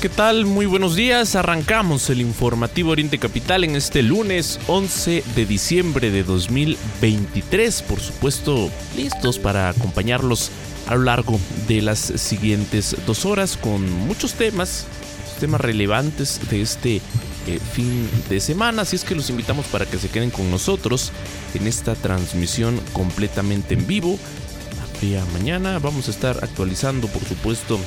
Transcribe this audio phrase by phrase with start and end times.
[0.00, 0.46] ¿Qué tal?
[0.46, 1.34] Muy buenos días.
[1.34, 7.82] Arrancamos el informativo Oriente Capital en este lunes 11 de diciembre de 2023.
[7.82, 10.50] Por supuesto, listos para acompañarlos
[10.86, 14.86] a lo largo de las siguientes dos horas con muchos temas,
[15.40, 18.82] temas relevantes de este eh, fin de semana.
[18.82, 21.10] Así es que los invitamos para que se queden con nosotros
[21.54, 24.16] en esta transmisión completamente en vivo.
[25.00, 27.78] Día mañana vamos a estar actualizando, por supuesto,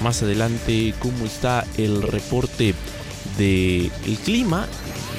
[0.00, 2.74] más adelante cómo está el reporte
[3.36, 4.66] del el clima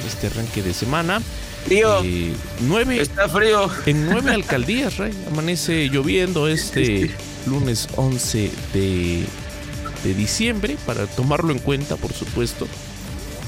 [0.00, 1.20] en este arranque de semana.
[1.64, 2.02] Frío.
[2.02, 3.68] Eh, nueve, Está frío.
[3.86, 5.12] En nueve alcaldías, Rey.
[5.30, 7.10] Amanece lloviendo este
[7.46, 9.24] lunes 11 de,
[10.04, 12.66] de, diciembre, para tomarlo en cuenta, por supuesto.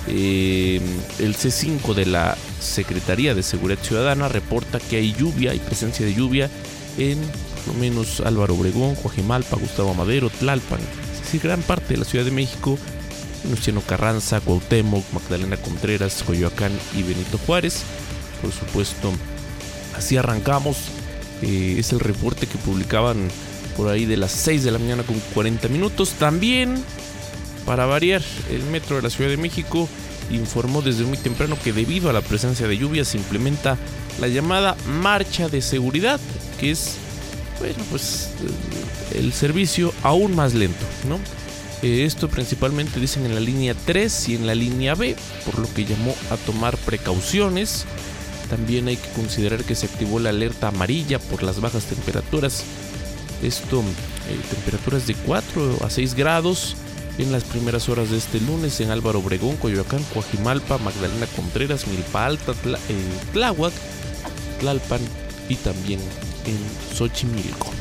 [0.09, 0.81] Eh,
[1.21, 6.13] el C5 de la Secretaría de Seguridad Ciudadana reporta que hay lluvia, hay presencia de
[6.13, 6.51] lluvia
[6.99, 7.19] en
[7.65, 10.81] por lo menos Álvaro Obregón, Coajimalpa, Gustavo Madero, Tlalpan,
[11.39, 12.79] gran parte de la Ciudad de México,
[13.51, 17.83] Luciano Carranza, Cuauhtémoc, Magdalena Contreras, Coyoacán y Benito Juárez.
[18.41, 19.13] Por supuesto,
[19.97, 20.77] así arrancamos.
[21.43, 23.29] Eh, es el reporte que publicaban
[23.77, 26.11] por ahí de las 6 de la mañana con 40 minutos.
[26.19, 26.83] También,
[27.67, 29.89] para variar, el metro de la Ciudad de México
[30.31, 33.77] informó desde muy temprano que debido a la presencia de lluvia se implementa
[34.21, 36.21] la llamada marcha de seguridad,
[36.59, 36.97] que es,
[37.63, 38.31] bueno, pues
[39.15, 41.21] el servicio aún más lento, ¿no?
[41.83, 45.15] Eh, esto principalmente dicen en la línea 3 y en la línea B,
[45.45, 47.85] por lo que llamó a tomar precauciones.
[48.51, 52.65] También hay que considerar que se activó la alerta amarilla por las bajas temperaturas.
[53.45, 56.75] Esto, eh, temperaturas de 4 a 6 grados
[57.19, 62.27] en las primeras horas de este lunes en Álvaro Obregón, Coyoacán, Coajimalpa, Magdalena Contreras, Milpa
[62.27, 62.75] Alta, eh,
[63.33, 63.73] Tláhuac,
[64.59, 65.01] Tlalpan
[65.49, 66.01] y también
[66.45, 66.59] en
[66.95, 67.73] Xochimilco.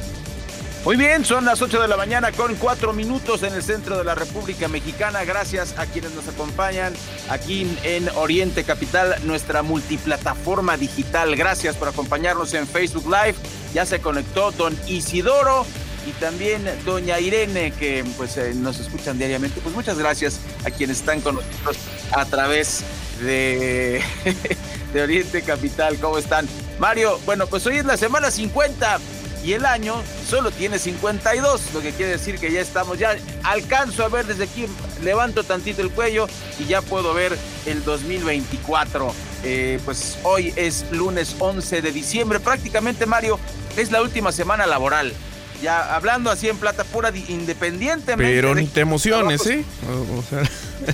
[0.83, 4.03] Muy bien, son las 8 de la mañana con 4 minutos en el centro de
[4.03, 5.23] la República Mexicana.
[5.23, 6.93] Gracias a quienes nos acompañan
[7.29, 11.35] aquí en Oriente Capital, nuestra multiplataforma digital.
[11.35, 13.35] Gracias por acompañarnos en Facebook Live.
[13.75, 15.67] Ya se conectó don Isidoro
[16.07, 19.61] y también doña Irene, que pues eh, nos escuchan diariamente.
[19.61, 21.77] Pues muchas gracias a quienes están con nosotros
[22.11, 22.83] a través
[23.21, 24.01] de,
[24.93, 25.97] de Oriente Capital.
[25.99, 26.47] ¿Cómo están?
[26.79, 28.99] Mario, bueno, pues hoy es la semana 50
[29.43, 29.95] y el año
[30.27, 34.43] solo tiene 52, lo que quiere decir que ya estamos, ya alcanzo a ver desde
[34.43, 34.67] aquí,
[35.03, 36.27] levanto tantito el cuello
[36.59, 39.13] y ya puedo ver el 2024.
[39.43, 43.39] Eh, pues hoy es lunes 11 de diciembre, prácticamente Mario,
[43.77, 45.13] es la última semana laboral
[45.61, 48.33] ya hablando así en plata pura, independientemente.
[48.33, 49.63] Pero ni te emociones, ¿eh?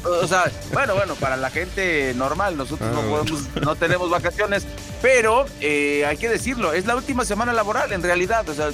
[0.04, 0.52] O, sea...
[0.74, 4.66] bueno, bueno, para la gente normal, nosotros no, ah, podemos, no tenemos vacaciones,
[5.02, 8.48] pero eh, hay que decirlo, es la última semana laboral en realidad.
[8.50, 8.70] O sea,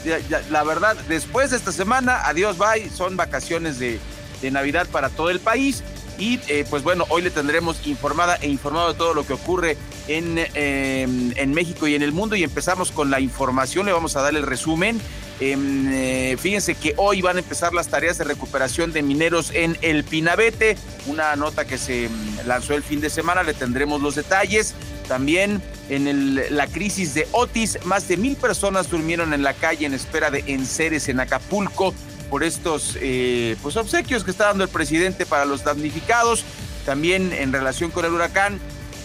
[0.49, 3.99] la verdad, después de esta semana, adiós, bye, son vacaciones de,
[4.41, 5.83] de Navidad para todo el país.
[6.17, 9.77] Y eh, pues bueno, hoy le tendremos informada e informado de todo lo que ocurre
[10.07, 12.35] en, em, en México y en el mundo.
[12.35, 15.01] Y empezamos con la información, le vamos a dar el resumen.
[15.39, 19.77] Em, eh, fíjense que hoy van a empezar las tareas de recuperación de mineros en
[19.81, 20.77] el Pinabete,
[21.07, 24.73] una nota que se mm, lanzó el fin de semana, le tendremos los detalles.
[25.07, 29.93] También en la crisis de Otis, más de mil personas durmieron en la calle en
[29.93, 31.93] espera de enseres en Acapulco
[32.29, 36.45] por estos eh, pues obsequios que está dando el presidente para los damnificados.
[36.85, 38.59] También en relación con el huracán,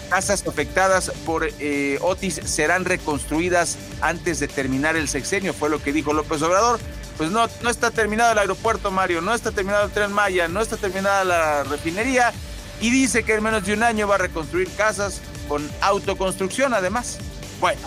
[0.09, 5.93] casas afectadas por eh, Otis serán reconstruidas antes de terminar el sexenio, fue lo que
[5.93, 6.81] dijo López Obrador.
[7.17, 10.61] Pues no, no está terminado el aeropuerto, Mario, no está terminado el tren Maya, no
[10.61, 12.33] está terminada la refinería
[12.81, 17.19] y dice que en menos de un año va a reconstruir casas con autoconstrucción además.
[17.61, 17.81] Bueno,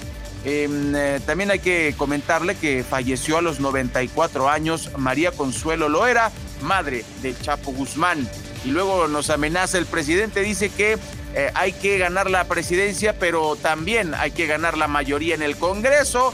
[0.44, 6.32] em, eh, también hay que comentarle que falleció a los 94 años María Consuelo Loera,
[6.62, 8.28] madre del Chapo Guzmán.
[8.66, 10.98] Y luego nos amenaza el presidente, dice que
[11.34, 15.56] eh, hay que ganar la presidencia, pero también hay que ganar la mayoría en el
[15.56, 16.34] Congreso.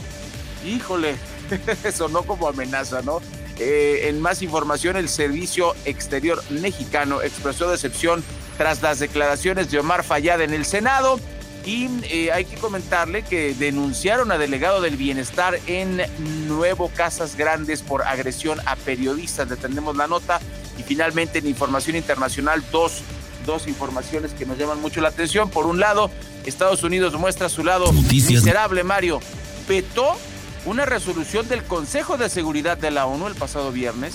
[0.66, 1.16] Híjole,
[1.84, 3.20] eso no como amenaza, ¿no?
[3.58, 8.22] Eh, en más información, el Servicio Exterior Mexicano expresó decepción
[8.56, 11.18] tras las declaraciones de Omar Fayad en el Senado.
[11.64, 16.02] Y eh, hay que comentarle que denunciaron a delegado del bienestar en
[16.48, 19.48] Nuevo Casas Grandes por agresión a periodistas.
[19.48, 20.40] Detenemos la nota.
[20.78, 23.02] Y finalmente en información internacional, dos,
[23.46, 25.50] dos informaciones que nos llaman mucho la atención.
[25.50, 26.10] Por un lado,
[26.44, 29.20] Estados Unidos muestra su lado miserable, Mario.
[29.66, 30.16] Petó
[30.64, 34.14] una resolución del Consejo de Seguridad de la ONU el pasado viernes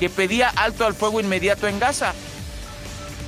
[0.00, 2.14] que pedía alto al fuego inmediato en Gaza.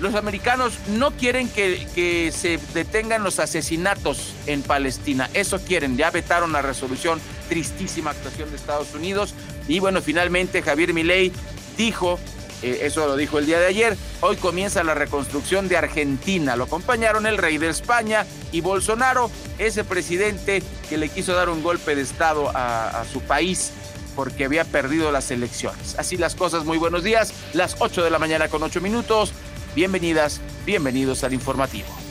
[0.00, 5.30] Los americanos no quieren que, se detengan los asesinatos en Palestina.
[5.34, 5.96] Eso quieren.
[5.96, 7.20] Ya vetaron la resolución.
[7.48, 9.34] Tristísima actuación de Estados Unidos.
[9.68, 11.30] Y bueno, finalmente Javier Milei
[11.76, 12.18] dijo
[12.62, 13.96] eh, eso lo dijo el día de ayer.
[14.20, 16.56] Hoy comienza la reconstrucción de Argentina.
[16.56, 21.62] Lo acompañaron el rey de España y Bolsonaro, ese presidente que le quiso dar un
[21.62, 23.72] golpe de Estado a, a su país
[24.14, 25.96] porque había perdido las elecciones.
[25.98, 27.32] Así las cosas, muy buenos días.
[27.52, 29.32] Las 8 de la mañana con 8 minutos.
[29.74, 32.01] Bienvenidas, bienvenidos al informativo.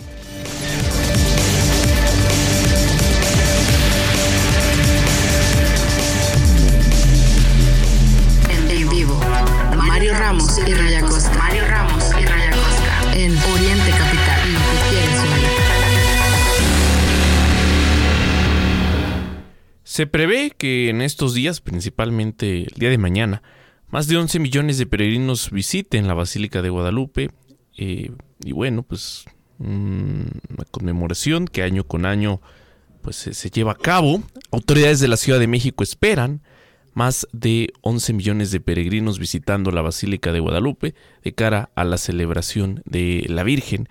[10.01, 11.37] Mario Ramos y Raya Costa.
[11.37, 13.13] Mario Ramos y Raya Costa.
[13.13, 14.39] En Oriente Capital.
[19.83, 23.43] Se prevé que en estos días, principalmente el día de mañana,
[23.89, 27.29] más de 11 millones de peregrinos visiten la Basílica de Guadalupe.
[27.77, 28.09] Eh,
[28.43, 29.25] y bueno, pues
[29.59, 32.41] una conmemoración que año con año
[33.03, 34.23] pues se lleva a cabo.
[34.49, 36.41] Autoridades de la Ciudad de México esperan
[36.93, 41.97] más de 11 millones de peregrinos visitando la Basílica de Guadalupe de cara a la
[41.97, 43.87] celebración de la Virgen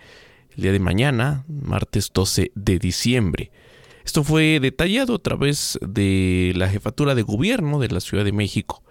[0.57, 3.51] el día de mañana, martes 12 de diciembre.
[4.05, 8.83] Esto fue detallado a través de la jefatura de gobierno de la Ciudad de México.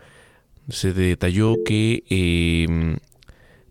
[0.69, 2.97] Se detalló que em,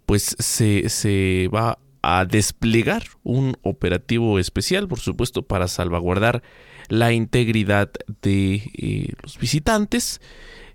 [0.05, 6.43] pues se, se va a desplegar un operativo especial, por supuesto, para salvaguardar
[6.89, 7.91] la integridad
[8.23, 10.21] de eh, los visitantes.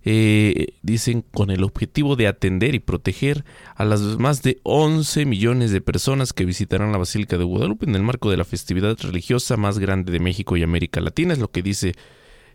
[0.06, 5.72] Eh, dicen con el objetivo de atender y proteger a las más de 11 millones
[5.72, 9.56] de personas que visitarán la Basílica de Guadalupe en el marco de la festividad religiosa
[9.56, 11.94] más grande de México y América Latina, es lo que dice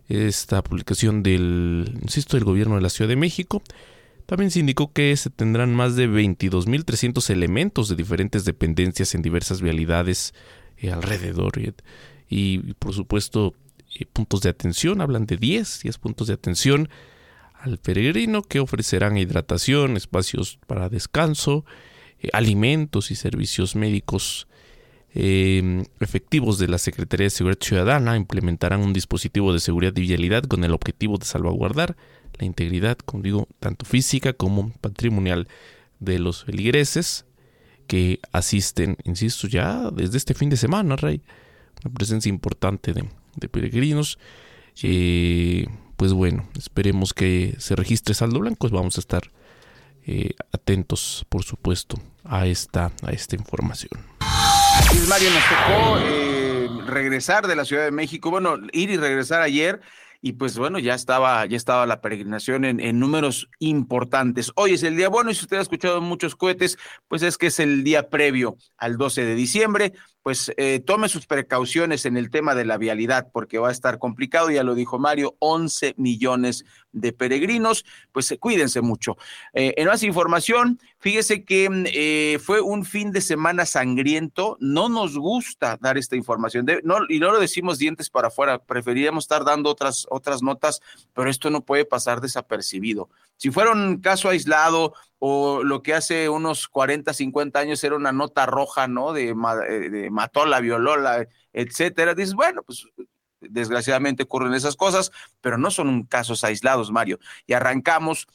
[0.09, 3.63] esta publicación del, insisto, del gobierno de la Ciudad de México.
[4.25, 9.61] También se indicó que se tendrán más de 22.300 elementos de diferentes dependencias en diversas
[9.61, 10.35] vialidades
[10.77, 11.53] eh, alrededor
[12.29, 13.55] y por supuesto
[13.95, 16.89] eh, puntos de atención, hablan de 10, 10 puntos de atención
[17.55, 21.65] al peregrino que ofrecerán hidratación, espacios para descanso,
[22.21, 24.47] eh, alimentos y servicios médicos
[25.13, 30.43] em, efectivos de la Secretaría de Seguridad Ciudadana implementarán un dispositivo de seguridad y vialidad
[30.43, 31.97] con el objetivo de salvaguardar
[32.37, 35.47] la integridad, como digo, tanto física como patrimonial
[35.99, 37.25] de los feligreses
[37.87, 41.23] que asisten, insisto, ya desde este fin de semana, Rey
[41.83, 44.19] una presencia importante de, peregrinos.
[44.83, 45.67] Eh,
[45.97, 48.69] pues bueno, esperemos que se registre saldo blanco.
[48.69, 49.23] Vamos a estar
[50.05, 53.91] eh, atentos, por supuesto, a esta, a esta información.
[55.07, 59.81] Mario, nos tocó eh, regresar de la Ciudad de México, bueno, ir y regresar ayer
[60.21, 64.51] y pues bueno, ya estaba, ya estaba la peregrinación en, en, números importantes.
[64.55, 66.77] Hoy es el día bueno y si usted ha escuchado muchos cohetes,
[67.07, 69.93] pues es que es el día previo al 12 de diciembre
[70.29, 73.97] pues eh, tome sus precauciones en el tema de la vialidad, porque va a estar
[73.97, 79.17] complicado, ya lo dijo Mario, 11 millones de peregrinos, pues eh, cuídense mucho.
[79.53, 85.79] Eh, en más información, fíjese que fue un fin de semana sangriento, no nos gusta
[85.81, 86.67] dar esta información,
[87.09, 90.79] y no lo decimos dientes para afuera, preferiríamos estar dando otras, otras notas,
[91.15, 93.09] pero esto no puede pasar desapercibido.
[93.35, 98.11] Si fuera un caso aislado o lo que hace unos 40, 50 años era una
[98.11, 99.13] nota roja, ¿no?
[99.13, 102.85] De, eh, de mató la, violó la, etcétera, dices, bueno, pues
[103.41, 105.11] desgraciadamente ocurren esas cosas,
[105.41, 107.19] pero no son casos aislados, Mario.
[107.45, 108.27] Y arrancamos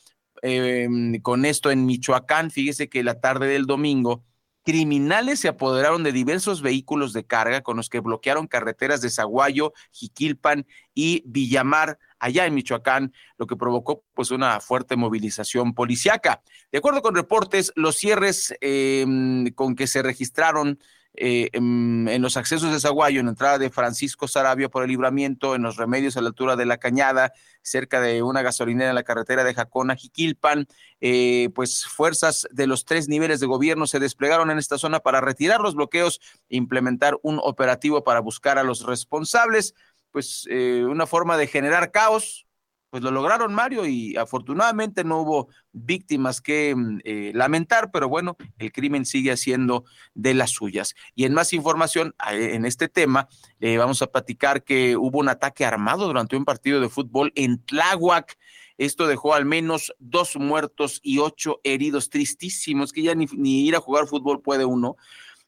[0.43, 2.51] em, con esto en Michoacán.
[2.51, 4.23] Fíjese que la tarde del domingo,
[4.65, 9.73] criminales se apoderaron de diversos vehículos de carga con los que bloquearon carreteras de Zaguayo,
[9.93, 16.43] Jiquilpan y Villamar allá en Michoacán, lo que provocó pues una fuerte movilización policiaca.
[16.73, 20.79] De acuerdo con reportes, los cierres em, con que se registraron
[21.17, 25.55] eh, en, los accesos de Zaguayo, en la entrada de Francisco Sarabia por el libramiento,
[25.55, 29.05] en los remedios a la altura de la Cañada, cerca de una gasolinera en la
[29.05, 30.67] carretera de Jacona, Jiquilpan,
[31.01, 35.21] eh, pues fuerzas de los tres niveles de gobierno se desplegaron en esta zona para
[35.21, 39.75] retirar los bloqueos e implementar un operativo para buscar a los responsables,
[40.15, 42.47] pues eh, una forma de generar caos,
[42.89, 48.37] pues lo lograron Mario y afortunadamente no hubo víctimas que mm, eh, lamentar, pero bueno,
[48.59, 50.95] el crimen sigue haciendo de las suyas.
[51.17, 53.27] Y en más información en este tema,
[53.59, 57.61] eh, vamos a platicar que hubo un ataque armado durante un partido de fútbol en
[57.65, 58.39] Tláhuac.
[58.79, 63.75] Esto dejó al menos dos muertos y ocho heridos, tristísimos, que ya ni, ni ir
[63.75, 64.97] a jugar fútbol puede uno.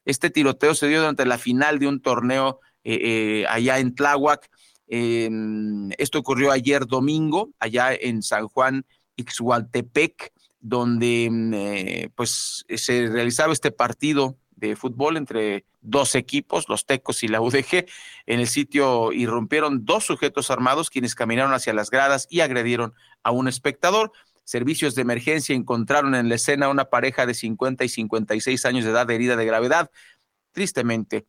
[0.04, 4.48] Este tiroteo se dio durante la final de un torneo eh, allá en Tláhuac
[4.88, 13.52] esto ocurrió ayer domingo, allá en San Juan Ixhualtepec, donde mm, eh, pues se realizaba
[13.52, 17.86] este partido de fútbol entre dos equipos, los Tecos y la UDG.
[18.26, 23.30] En el sitio irrumpieron dos sujetos armados quienes caminaron hacia las gradas y agredieron a
[23.30, 24.12] un espectador.
[24.44, 28.90] Servicios de emergencia encontraron en la escena una pareja de 50 y 56 años de
[28.90, 29.90] edad herida de gravedad.
[30.52, 31.26] Tristemente,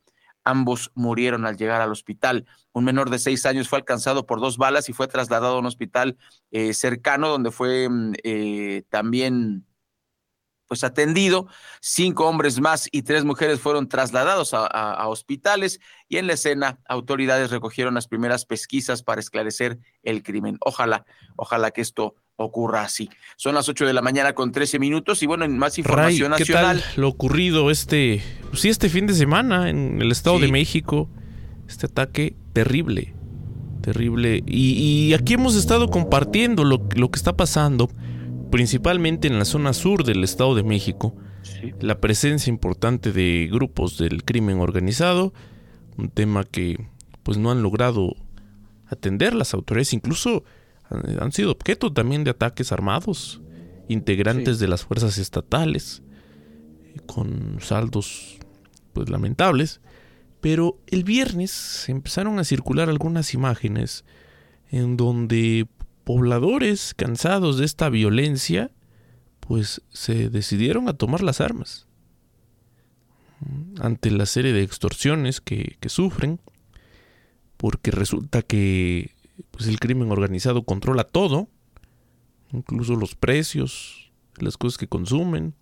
[0.47, 2.45] Ambos murieron al llegar al hospital.
[2.71, 5.65] Un menor de seis años fue alcanzado por dos balas y fue trasladado a un
[5.65, 6.17] hospital
[6.51, 9.65] eh, cercano donde fue mm, eh, también
[10.65, 11.47] pues atendido.
[11.81, 17.51] Cinco hombres más y tres mujeres fueron trasladados a, hospitales y en la escena autoridades
[17.51, 20.57] recogieron las primeras pesquisas para esclarecer el crimen.
[20.61, 23.09] Ojalá, ojalá que esto ocurra así.
[23.35, 26.83] Son las 8 de la mañana con 13 minutos y bueno, en más información nacional.
[26.95, 31.09] lo ocurrido este, pues sí, este fin de semana en el Estado de México,
[31.67, 33.13] este ataque terrible,
[33.81, 34.43] terrible.
[34.45, 37.89] Y, aquí hemos estado compartiendo lo, lo, que está pasando,
[38.51, 41.15] principalmente en la zona sur del Estado de México,
[41.79, 45.33] la presencia importante de grupos del crimen organizado,
[45.97, 46.87] un tema que
[47.23, 48.15] pues no han logrado
[48.89, 50.43] atender las autoridades, incluso
[50.89, 53.41] han sido objeto también de ataques armados,
[53.87, 56.01] integrantes de las fuerzas estatales,
[57.05, 58.37] con saldos
[58.93, 59.81] pues lamentables.
[60.41, 64.05] Pero el viernes empezaron a circular algunas imágenes
[64.69, 65.67] en donde
[66.03, 68.71] pobladores cansados de esta violencia
[69.39, 71.87] pues se decidieron a tomar las armas
[73.79, 76.39] ante la serie de extorsiones que, que sufren
[77.57, 79.15] porque resulta que
[79.51, 81.47] pues el crimen organizado controla todo,
[82.51, 85.53] incluso los precios, las cosas que consumen,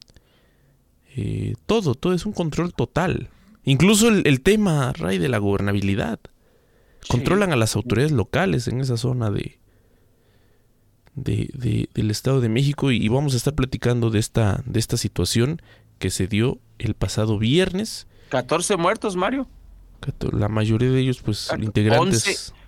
[1.15, 3.29] eh, todo, todo es un control total.
[3.63, 6.19] Incluso el, tema, Ray, de la gobernabilidad.
[7.07, 9.59] Controlan a las autoridades locales en esa zona de,
[11.15, 15.61] de, del Estado de México y, vamos a estar platicando de esta, de esta situación
[15.99, 18.07] que se dio el pasado viernes.
[18.29, 19.47] 14 muertos, Mario.
[20.31, 22.53] La mayoría de ellos, pues, integrantes.
[22.53, 22.64] 11,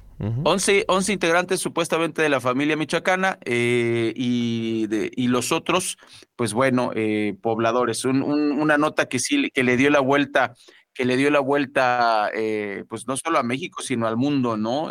[1.10, 5.98] integrantes supuestamente de la familia michoacana eh, y, y, los otros,
[6.36, 8.04] pues bueno, eh, pobladores.
[8.06, 10.56] una nota que sí que le dio la vuelta,
[10.94, 14.90] que le dio la vuelta, eh, pues no solo a México, sino al mundo, ¿no?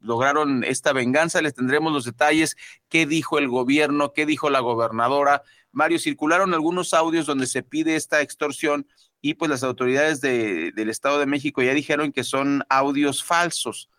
[0.00, 2.56] lograron esta venganza, les tendremos los detalles,
[2.88, 5.42] qué dijo el gobierno, qué dijo la gobernadora.
[5.70, 8.88] Mario, circularon algunos audios donde se pide esta extorsión
[9.20, 13.90] y pues las autoridades de, del Estado de México ya dijeron que son audios falsos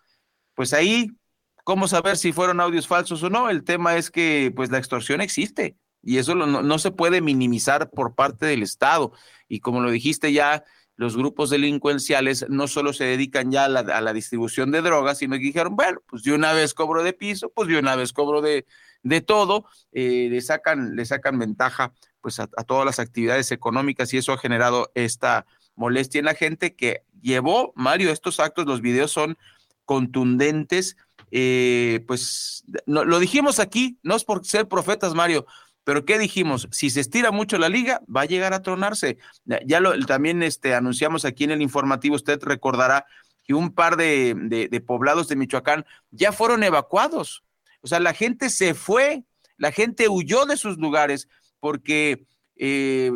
[0.58, 1.12] pues ahí,
[1.62, 3.48] ¿cómo saber si fueron audios falsos o no?
[3.48, 8.16] El tema es que pues la extorsión existe y eso no, se puede minimizar por
[8.16, 9.12] parte del Estado.
[9.46, 10.64] Y como lo dijiste ya,
[10.96, 15.42] los grupos delincuenciales no solo se dedican ya a la, distribución de drogas, sino que
[15.42, 18.66] dijeron, bueno, pues de una vez cobro de piso, pues de una vez cobro de,
[19.04, 24.12] de todo, eh, le, sacan, le sacan ventaja pues a, a, todas las actividades económicas
[24.12, 25.46] y eso ha generado esta
[25.76, 29.38] molestia en la gente que llevó, Mario, estos actos, los videos son
[29.88, 30.98] contundentes.
[31.30, 35.46] Eh, pues lo dijimos aquí, no es por ser profetas, Mario,
[35.82, 36.68] pero ¿qué dijimos?
[36.70, 39.16] Si se estira mucho la liga, va a llegar a tronarse.
[39.64, 43.06] Ya lo también este, anunciamos aquí en el informativo, usted recordará
[43.46, 47.42] que un par de, poblados de Michoacán ya fueron evacuados.
[47.80, 49.24] O sea, la gente se fue,
[49.56, 51.28] la gente huyó de sus lugares
[51.60, 52.26] porque
[52.56, 53.10] eh,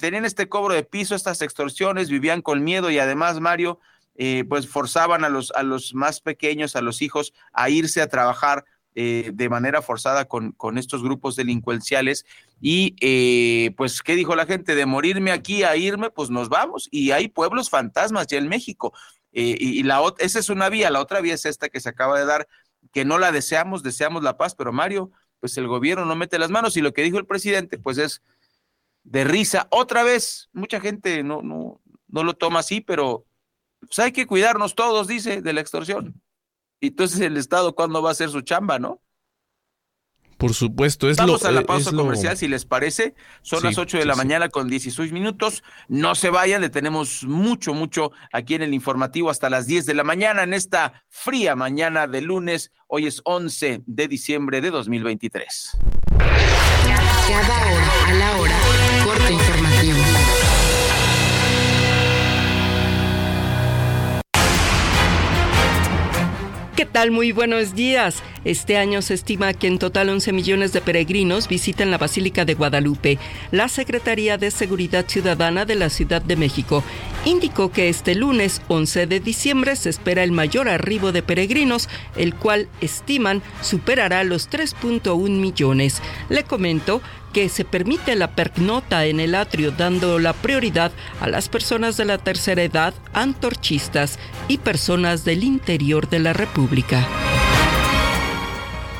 [0.00, 3.78] tener este cobro de piso, estas extorsiones, vivían con miedo y además, Mario,
[4.20, 8.08] eh, pues forzaban a los, a los más pequeños, a los hijos, a irse a
[8.08, 8.64] trabajar
[8.96, 12.26] eh, de manera forzada con, con, estos grupos delincuenciales.
[12.60, 14.74] Y eh, pues, ¿qué dijo la gente?
[14.74, 16.88] De morirme aquí a irme, pues nos vamos.
[16.90, 18.92] Y hay pueblos fantasmas ya en México.
[19.30, 22.26] y, la esa es una vía, la otra vía es esta que se acaba de
[22.26, 22.48] dar,
[22.92, 26.50] que no la deseamos, deseamos la paz, pero Mario, pues el gobierno no mete las
[26.50, 28.20] manos y lo que dijo el presidente, pues es
[29.04, 29.68] de risa.
[29.70, 33.27] Otra vez, mucha gente no, no, no lo toma así, pero
[33.80, 36.22] pues hay que cuidarnos todos, dice, de la extorsión.
[36.80, 39.00] Y entonces el Estado, ¿cuándo va a hacer su chamba, no?
[40.36, 43.16] Por supuesto, es Vamos lo, a la eh, pausa lo- comercial, si les parece.
[43.42, 44.18] Son Sí, las 8 de sí, la sí.
[44.18, 45.64] mañana con 16 minutos.
[45.88, 49.94] No se vayan, le tenemos mucho, mucho aquí en el informativo hasta las 10 de
[49.94, 52.70] la mañana, en esta fría mañana de lunes.
[52.86, 55.76] Hoy es 11 de diciembre de 2023.
[57.28, 58.56] Cada hora a la hora,
[66.78, 67.10] ¿Qué tal?
[67.10, 68.22] Muy buenos días.
[68.44, 72.54] Este año se estima que en total 11 millones de peregrinos visitan la Basílica de
[72.54, 73.18] Guadalupe.
[73.50, 76.84] La Secretaría de Seguridad Ciudadana de la Ciudad de México
[77.24, 82.36] indicó que este lunes 11 de diciembre se espera el mayor arribo de peregrinos, el
[82.36, 86.00] cual estiman superará los 3.1 millones.
[86.28, 87.02] Le comento
[87.38, 90.90] que se permite la pernota en el atrio dando la prioridad
[91.20, 94.18] a las personas de la tercera edad, antorchistas
[94.48, 97.06] y personas del interior de la República.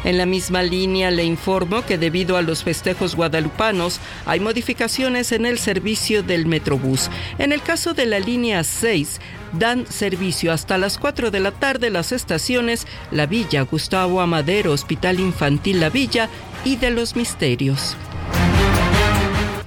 [0.08, 5.44] En la misma línea le informo que debido a los festejos guadalupanos hay modificaciones en
[5.44, 7.10] el servicio del Metrobús.
[7.36, 9.20] En el caso de la línea 6,
[9.52, 15.20] dan servicio hasta las 4 de la tarde las estaciones La Villa, Gustavo Amadero, Hospital
[15.20, 16.30] Infantil La Villa
[16.64, 17.94] y de los Misterios.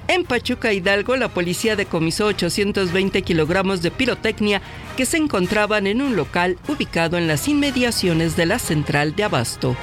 [0.07, 4.63] En Pachuca Hidalgo, la policía decomisó 820 kilogramos de pirotecnia
[4.97, 9.77] que se encontraban en un local ubicado en las inmediaciones de la central de Abasto.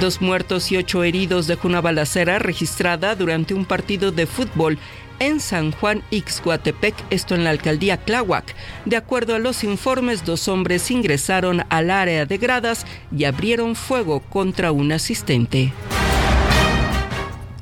[0.00, 4.78] Dos muertos y ocho heridos dejó una balacera registrada durante un partido de fútbol
[5.18, 8.54] en San Juan Ixcoatepec, esto en la alcaldía Tláhuac.
[8.84, 14.20] De acuerdo a los informes, dos hombres ingresaron al área de gradas y abrieron fuego
[14.20, 15.72] contra un asistente.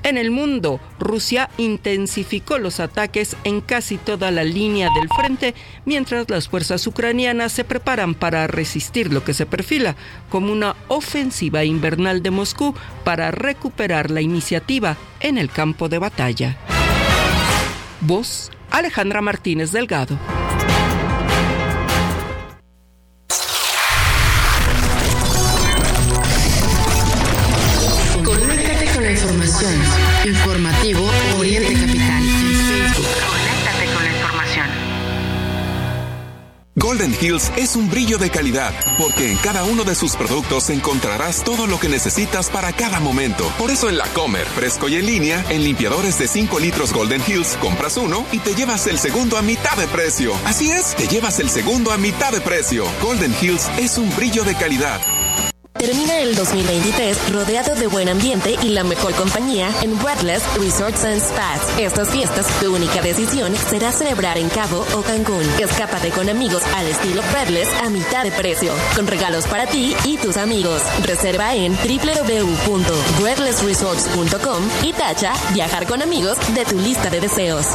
[0.06, 5.52] En el mundo, Rusia intensificó los ataques en casi toda la línea del frente,
[5.84, 9.96] mientras las fuerzas ucranianas se preparan para resistir lo que se perfila
[10.30, 12.72] como una ofensiva invernal de Moscú
[13.02, 16.56] para recuperar la iniciativa en el campo de batalla.
[18.00, 20.16] Voz Alejandra Martínez Delgado.
[36.96, 41.44] Golden Hills es un brillo de calidad, porque en cada uno de sus productos encontrarás
[41.44, 43.52] todo lo que necesitas para cada momento.
[43.58, 47.20] Por eso en la Comer, fresco y en línea, en limpiadores de 5 litros Golden
[47.26, 50.32] Hills, compras uno y te llevas el segundo a mitad de precio.
[50.46, 52.86] Así es, te llevas el segundo a mitad de precio.
[53.02, 55.25] Golden Hills es un brillo de calidad.
[55.78, 61.20] Termina el 2023 rodeado de buen ambiente y la mejor compañía en Breathless Resorts and
[61.20, 61.60] Spas.
[61.78, 65.44] Estas fiestas, tu única decisión será celebrar en Cabo o Cancún.
[65.60, 70.16] Escápate con amigos al estilo Breathless a mitad de precio, con regalos para ti y
[70.16, 70.80] tus amigos.
[71.02, 77.66] Reserva en www.breathlessresorts.com y tacha viajar con amigos de tu lista de deseos.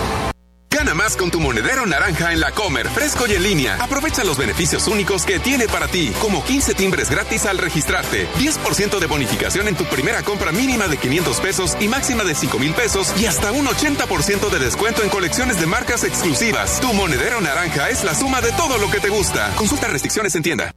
[0.74, 3.76] Gana más con tu monedero naranja en la Comer, fresco y en línea.
[3.76, 9.00] Aprovecha los beneficios únicos que tiene para ti, como 15 timbres gratis al registrarte, 10%
[9.00, 12.74] de bonificación en tu primera compra mínima de 500 pesos y máxima de 5 mil
[12.74, 16.80] pesos y hasta un 80% de descuento en colecciones de marcas exclusivas.
[16.80, 19.52] Tu monedero naranja es la suma de todo lo que te gusta.
[19.58, 20.72] Consulta restricciones en tienda.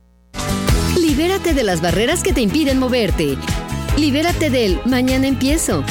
[0.98, 3.36] Libérate de las barreras que te impiden moverte.
[3.96, 5.84] Libérate del mañana empiezo.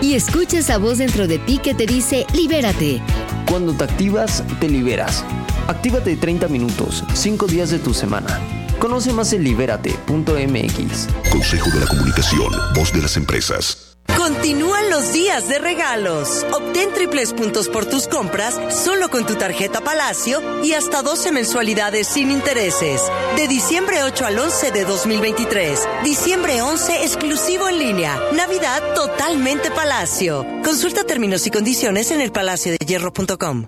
[0.00, 3.00] Y escucha esa voz dentro de ti que te dice libérate.
[3.48, 5.24] Cuando te activas, te liberas.
[5.68, 8.40] Actívate 30 minutos, 5 días de tu semana.
[8.78, 11.08] Conoce más en libérate.mx.
[11.30, 13.93] Consejo de la Comunicación, voz de las empresas.
[14.24, 16.46] Continúan los días de regalos.
[16.50, 22.06] Obtén triples puntos por tus compras solo con tu tarjeta Palacio y hasta 12 mensualidades
[22.06, 23.02] sin intereses.
[23.36, 25.78] De diciembre 8 al 11 de 2023.
[26.04, 28.18] Diciembre 11 exclusivo en línea.
[28.32, 30.46] Navidad totalmente Palacio.
[30.64, 33.66] Consulta términos y condiciones en elpalaciodehierro.com.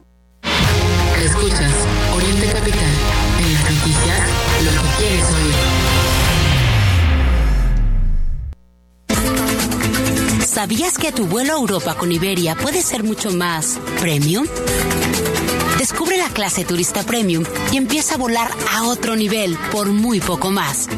[1.23, 1.73] Escuchas
[2.17, 2.93] Oriente Capital.
[3.41, 4.21] En las noticias,
[4.65, 5.66] lo que quieres oír.
[10.67, 14.49] ¿Sabías que tu vuelo a Europa con Iberia puede ser mucho más premium?
[15.79, 20.51] Descubre la clase turista premium y empieza a volar a otro nivel por muy poco
[20.51, 20.89] más.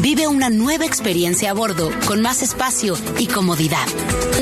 [0.00, 3.86] Vive una nueva experiencia a bordo con más espacio y comodidad.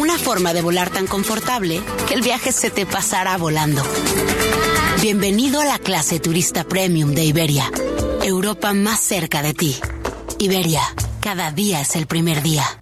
[0.01, 3.85] Una forma de volar tan confortable que el viaje se te pasará volando.
[5.01, 7.71] Bienvenido a la clase turista premium de Iberia.
[8.25, 9.77] Europa más cerca de ti.
[10.41, 10.83] Iberia,
[11.21, 12.82] cada día es el primer día.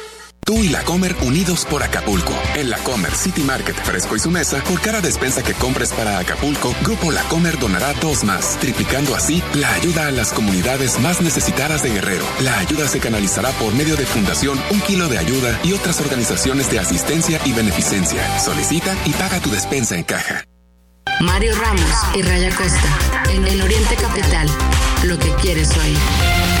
[0.51, 2.33] Tú y la Comer unidos por Acapulco.
[2.55, 6.19] En la Comer City Market Fresco y su mesa, por cada despensa que compres para
[6.19, 11.21] Acapulco, Grupo La Comer donará dos más, triplicando así la ayuda a las comunidades más
[11.21, 12.25] necesitadas de Guerrero.
[12.41, 16.69] La ayuda se canalizará por medio de Fundación Un Kilo de Ayuda y otras organizaciones
[16.69, 18.37] de asistencia y beneficencia.
[18.37, 20.43] Solicita y paga tu despensa en caja.
[21.21, 24.49] Mario Ramos y Raya Costa, en el Oriente Capital,
[25.05, 26.60] lo que quieres oír.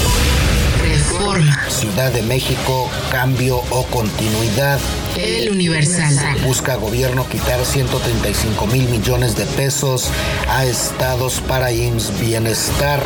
[1.21, 1.69] Reforma.
[1.69, 4.79] Ciudad de México, cambio o continuidad.
[5.15, 6.41] El Universal.
[6.43, 10.09] Busca gobierno quitar 135 mil millones de pesos
[10.49, 13.05] a estados para IMSS Bienestar.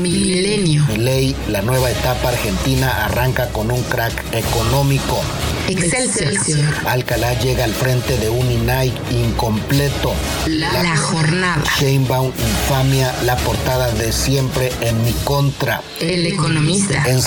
[0.00, 0.84] Milenio.
[0.96, 5.20] ley, la nueva etapa argentina arranca con un crack económico.
[5.68, 6.64] Excelsior.
[6.86, 10.14] Alcalá llega al frente de un INAI incompleto.
[10.46, 11.64] La, jornada.
[11.78, 15.82] Sheinbaum infamia la portada de siempre en mi contra.
[16.00, 17.04] El economista.
[17.06, 17.20] En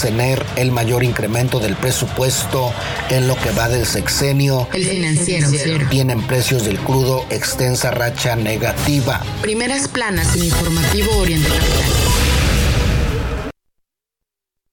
[0.55, 2.73] El mayor incremento del presupuesto
[3.09, 4.67] en lo que va del sexenio.
[4.73, 5.49] El financiero.
[5.89, 9.21] Tienen precios del crudo extensa racha negativa.
[9.41, 11.49] Primeras planas en informativo Oriente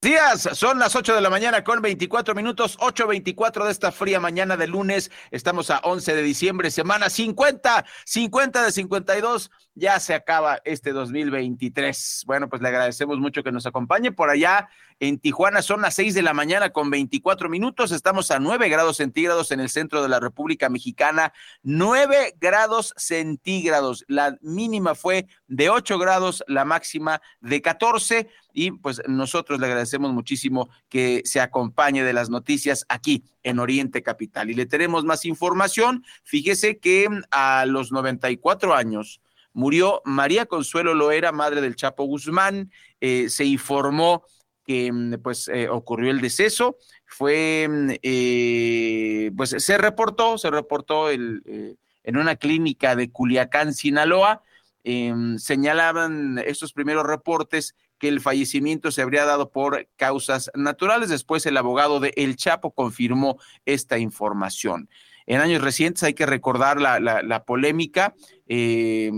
[0.07, 4.55] días, son las 8 de la mañana con 24 minutos, 8.24 de esta fría mañana
[4.55, 5.11] de lunes.
[5.31, 9.51] Estamos a 11 de diciembre, semana 50, 50 de 52.
[9.75, 12.23] Ya se acaba este 2023.
[12.25, 16.15] Bueno, pues le agradecemos mucho que nos acompañe por allá en Tijuana son las seis
[16.15, 17.91] de la mañana con 24 minutos.
[17.91, 21.33] Estamos a 9 grados centígrados en el centro de la República Mexicana.
[21.61, 24.05] 9 grados centígrados.
[24.07, 28.27] La mínima fue de 8 grados, la máxima de 14.
[28.53, 34.03] Y pues nosotros le agradecemos muchísimo que se acompañe de las noticias aquí en Oriente
[34.03, 34.49] Capital.
[34.49, 36.03] Y le tenemos más información.
[36.23, 39.21] Fíjese que a los 94 años
[39.53, 42.71] murió María Consuelo Loera, madre del Chapo Guzmán.
[43.01, 44.23] Eh, se informó
[44.67, 51.09] que mm, pues eh, ocurrió el deceso, fue, mm, eh, pues se reportó, se reportó
[51.09, 54.43] el, eh, en una clínica de Culiacán, Sinaloa,
[54.83, 61.09] em, señalaban estos primeros reportes que el fallecimiento se habría dado por causas naturales.
[61.09, 64.89] Después el abogado de El Chapo confirmó esta información.
[65.27, 68.15] En años recientes hay que recordar la, la, polémica.
[68.47, 69.11] Eh,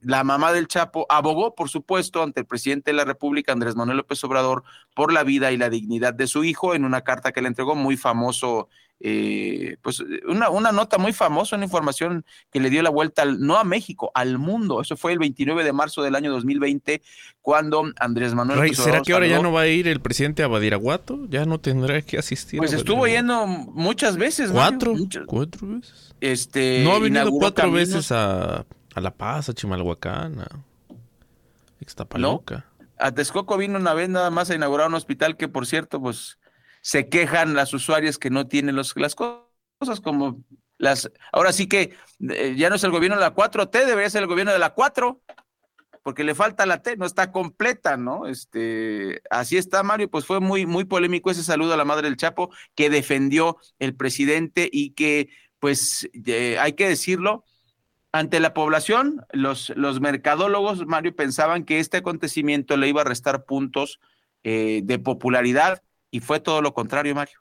[0.00, 3.96] la mamá del Chapo abogó, por supuesto, ante el presidente de la República, Andrés Manuel
[3.98, 4.62] López Obrador,
[4.94, 7.74] por la vida y la dignidad de su hijo en una carta que le entregó
[7.74, 8.68] muy famoso
[9.02, 13.56] eh, pues una, una, nota muy famosa, una información que le dio la vuelta no
[13.56, 14.82] a México, al mundo.
[14.82, 17.00] Eso fue el 29 de marzo del año 2020,
[17.40, 18.74] cuando Andrés Manuel.
[18.76, 21.26] ¿Será que ahora ya no va a ir el presidente a Badiraguato?
[21.30, 22.58] ¿Ya no tendrá que asistir?
[22.58, 24.50] Pues estuvo yendo muchas veces.
[24.50, 24.94] ¿Cuatro?
[25.26, 26.14] ¿Cuatro veces?
[26.20, 30.48] Este, no ha venido cuatro veces a, a, La Paz, a Chimalhuacán, a
[31.80, 32.66] Ixtapaloca.
[32.98, 36.38] A Texcoco vino una vez nada más a inaugurar un hospital que, por cierto, pues
[36.80, 40.44] se quejan las usuarias que no tienen los, las cosas como
[40.78, 41.10] las...
[41.32, 41.94] Ahora sí que
[42.30, 44.70] eh, ya no es el gobierno de la 4T, debería ser el gobierno de la
[44.70, 45.20] 4,
[46.02, 48.26] porque le falta la T, no está completa, ¿no?
[48.26, 52.16] Este, así está Mario, pues fue muy, muy polémico ese saludo a la madre del
[52.16, 56.08] Chapo que defendió el presidente y que, pues,
[56.58, 57.44] hay que decirlo,
[58.12, 63.44] ante la población, los, los mercadólogos, Mario, pensaban que este acontecimiento le iba a restar
[63.44, 64.00] puntos
[64.42, 67.38] eh, de popularidad y fue todo lo contrario, Mario.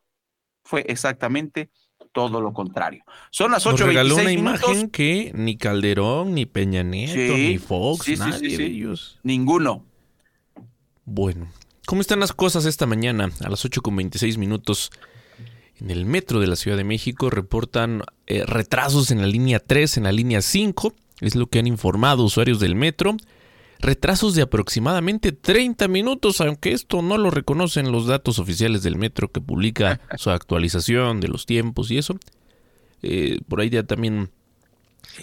[0.63, 1.69] Fue exactamente
[2.11, 3.03] todo lo contrario.
[3.31, 4.61] Son las Nos 8.26 regaló una minutos.
[4.61, 9.19] imagen que ni Calderón, ni Peña Nieto, Sí, ni Fox, sí, nadie sí, de ellos.
[9.23, 9.85] Ninguno.
[11.05, 11.51] Bueno,
[11.85, 13.29] ¿cómo están las cosas esta mañana?
[13.43, 14.91] A las 8 con 26 minutos
[15.79, 19.97] en el metro de la Ciudad de México reportan eh, retrasos en la línea 3,
[19.97, 23.15] en la línea 5, es lo que han informado usuarios del metro.
[23.81, 29.31] Retrasos de aproximadamente 30 minutos, aunque esto no lo reconocen los datos oficiales del metro
[29.31, 32.19] que publica su actualización de los tiempos y eso.
[33.01, 34.31] Eh, por ahí ya también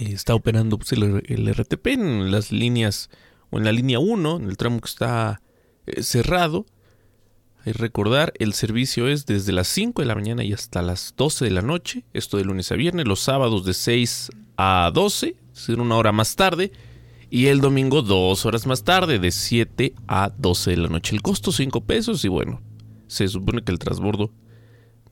[0.00, 3.10] eh, está operando pues, el, el RTP en las líneas
[3.50, 5.42] o en la línea 1, en el tramo que está
[5.86, 6.66] eh, cerrado.
[7.64, 11.14] Hay que recordar, el servicio es desde las 5 de la mañana y hasta las
[11.16, 15.28] 12 de la noche, esto de lunes a viernes, los sábados de 6 a 12,
[15.28, 16.70] es decir, una hora más tarde,
[17.30, 21.14] y el domingo dos horas más tarde, de 7 a 12 de la noche.
[21.14, 22.60] El costo 5 pesos y bueno,
[23.08, 24.30] se supone que el transbordo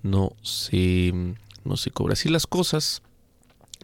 [0.03, 1.13] no se,
[1.65, 2.13] no se cobra.
[2.13, 3.03] Así las cosas,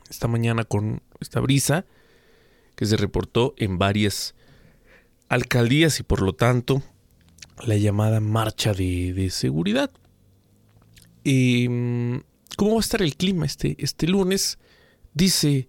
[0.09, 1.85] esta mañana con esta brisa
[2.77, 4.35] que se reportó en varias
[5.29, 6.83] alcaldías y por lo tanto
[7.67, 9.91] la llamada marcha de, de seguridad.
[11.25, 12.19] Mm,
[12.57, 14.59] ¿Cómo va a estar el clima este, este lunes?
[15.15, 15.69] Dice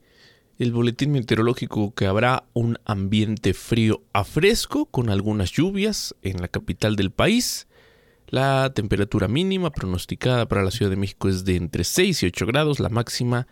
[0.62, 6.50] el boletín meteorológico que habrá un ambiente frío a fresco con algunas lluvias en la
[6.50, 7.68] capital del país.
[8.28, 12.46] La temperatura mínima pronosticada para la Ciudad de México es de entre 6 y 8
[12.46, 13.48] grados, la máxima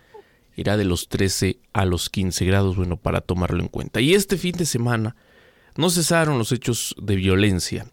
[0.56, 4.02] irá de los 13 a los 15 grados, bueno, para tomarlo en cuenta.
[4.02, 5.15] Y este fin de semana
[5.78, 7.88] no cesaron los hechos de violencia.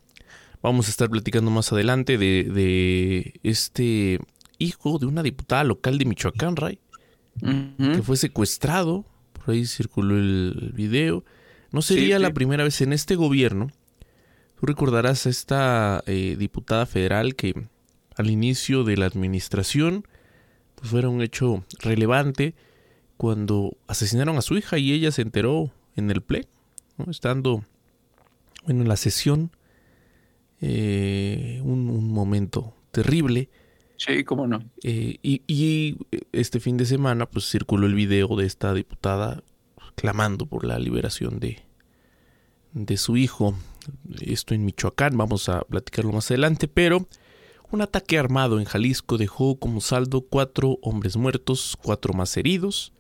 [0.61, 4.21] Vamos a estar platicando más adelante de, de este
[4.59, 6.81] hijo de una diputada local de Michoacán, Ray,
[7.41, 9.05] que fue secuestrado.
[9.33, 11.25] Por ahí circuló el, video.
[11.73, 12.35] No sería Sí, la sí.
[12.35, 13.71] primera vez en este gobierno.
[14.59, 17.67] Tú recordarás a esta eh, diputada federal que
[18.17, 20.07] al inicio de la administración
[20.75, 22.55] pues fuera un hecho relevante
[23.17, 26.49] cuando asesinaron a su hija y ella se enteró en el pleno,
[26.99, 27.11] ¿no?
[27.11, 27.65] estando
[28.65, 29.51] bueno, en la sesión,
[30.61, 33.49] eh, un, un momento terrible.
[33.97, 34.63] Sí, cómo no.
[34.83, 35.97] Eh, y, y
[36.33, 39.43] este fin de semana pues circuló el video de esta diputada
[39.95, 41.63] clamando por la liberación de,
[42.73, 43.57] de su hijo.
[44.21, 47.09] Esto en Michoacán, vamos a platicarlo más adelante, pero
[47.71, 52.93] un ataque armado en Jalisco dejó como saldo cuatro hombres muertos, cuatro más heridos.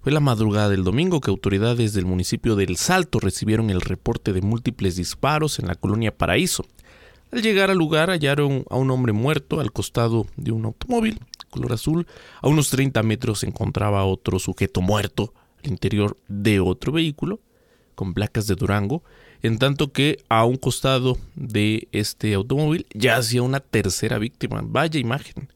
[0.00, 4.40] Fue la madrugada del domingo que autoridades del municipio del Salto recibieron el reporte de
[4.40, 6.64] múltiples disparos en la colonia Paraíso.
[7.32, 11.20] Al llegar al lugar hallaron a un hombre muerto al costado de un automóvil
[11.56, 12.06] color azul.
[12.42, 17.40] A unos 30 metros se encontraba otro sujeto muerto al interior de otro vehículo
[17.94, 19.02] con placas de Durango,
[19.42, 24.60] en tanto que a un costado de este automóvil yacía una tercera víctima.
[24.62, 25.48] Vaya imagen.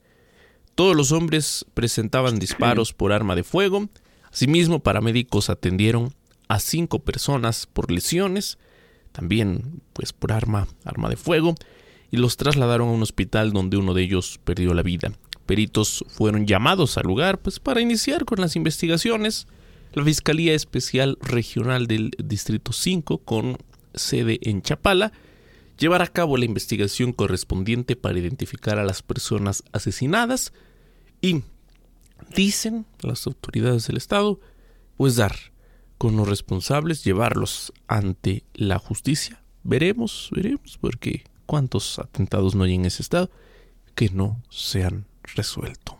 [0.74, 3.90] Todos los hombres presentaban disparos por arma de fuego.
[4.33, 6.14] Asimismo, paramédicos atendieron
[6.48, 8.59] a cinco personas por lesiones,
[9.12, 11.54] también pues por arma, arma de fuego,
[12.10, 15.12] y los trasladaron a un hospital donde uno de ellos perdió la vida.
[15.46, 19.46] Peritos fueron llamados al lugar pues para iniciar con las investigaciones.
[19.92, 23.58] La Fiscalía Especial Regional del Distrito 5, con
[23.94, 25.12] sede en Chapala,
[25.78, 30.52] llevará a cabo la investigación correspondiente para identificar a las personas asesinadas
[31.20, 31.42] y
[32.36, 34.38] dicen las autoridades del Estado,
[34.96, 35.34] pues dar
[36.00, 39.42] con los responsables, llevarlos ante la justicia.
[39.64, 43.28] Veremos, veremos, porque cuántos atentados no hay en ese estado
[43.94, 45.98] que no se han resuelto.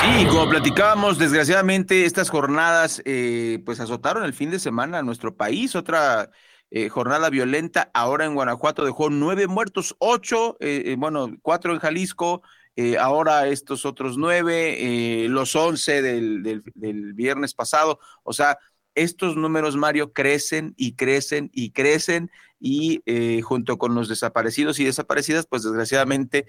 [0.00, 5.36] Sí, como platicábamos, desgraciadamente estas jornadas eh, pues azotaron el fin de semana a nuestro
[5.36, 5.76] país.
[5.76, 6.30] Otra
[6.70, 11.80] eh, jornada violenta ahora en Guanajuato dejó nueve muertos, ocho, eh, eh, bueno, cuatro en
[11.80, 12.40] Jalisco,
[12.80, 17.98] eh, ahora estos otros nueve, eh, los once del, del, viernes pasado.
[18.22, 18.56] O sea,
[18.94, 24.84] estos números, Mario, crecen y crecen y crecen y eh, junto con los desaparecidos y
[24.84, 26.46] desaparecidas, pues desgraciadamente,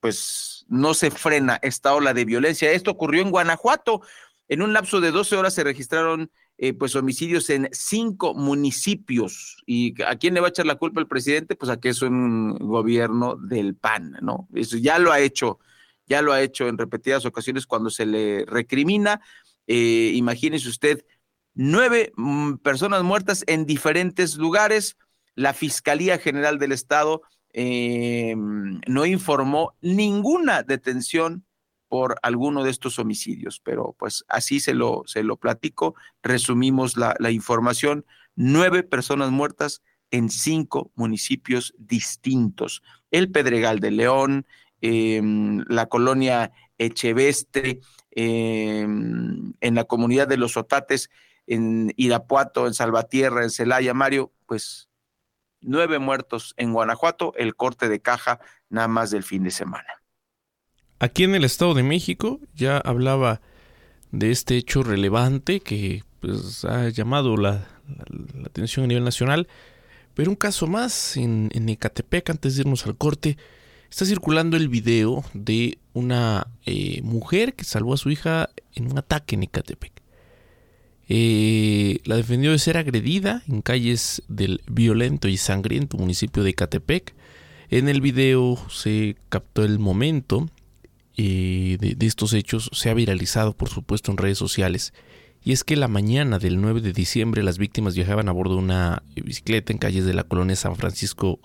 [0.00, 2.72] pues no se frena esta ola de violencia.
[2.72, 4.00] Esto ocurrió en Guanajuato.
[4.48, 9.62] En un lapso de 12 horas se registraron eh, pues homicidios en cinco municipios.
[9.66, 11.56] ¿Y a quién le va a echar la culpa el presidente?
[11.56, 14.48] Pues a que es un gobierno del PAN, ¿no?
[14.54, 15.58] Eso ya lo ha hecho,
[16.06, 19.20] ya lo ha hecho en repetidas ocasiones cuando se le recrimina.
[19.66, 21.04] Eh, imagínese usted,
[21.54, 24.96] nueve mm, personas muertas en diferentes lugares.
[25.34, 31.45] La Fiscalía General del Estado eh, no informó ninguna detención
[31.96, 37.16] por alguno de estos homicidios, pero pues así se lo, se lo platico, resumimos la,
[37.18, 38.04] la información,
[38.34, 39.80] nueve personas muertas
[40.10, 44.46] en cinco municipios distintos, el Pedregal de León,
[44.82, 47.80] em, la colonia Echeveste,
[48.10, 51.08] em, en la comunidad de los Otates,
[51.46, 54.90] en Irapuato, en Salvatierra, en Celaya, Mario, pues
[55.62, 60.02] nueve muertos en Guanajuato, el corte de caja nada más del fin de semana.
[60.98, 63.40] Aquí en el Estado de México ya hablaba
[64.12, 67.66] de este hecho relevante que pues, ha llamado la,
[68.44, 69.46] atención a nivel nacional,
[70.14, 73.36] pero un caso más en, en, antes de irnos al corte,
[73.90, 78.98] está circulando el video de una eh, mujer que salvó a su hija en un
[78.98, 79.92] ataque en Ecatepec.
[81.08, 87.14] Eh, la defendió de ser agredida en calles del violento y sangriento municipio de Ecatepec.
[87.68, 90.48] En el video se captó el momento
[91.16, 92.70] eh, de, estos hechos.
[92.72, 94.92] Se ha viralizado, por supuesto, en redes sociales.
[95.42, 98.62] Y es que la mañana del 9 de diciembre las víctimas viajaban a bordo de
[98.62, 101.38] una bicicleta en calles de la colonia San Francisco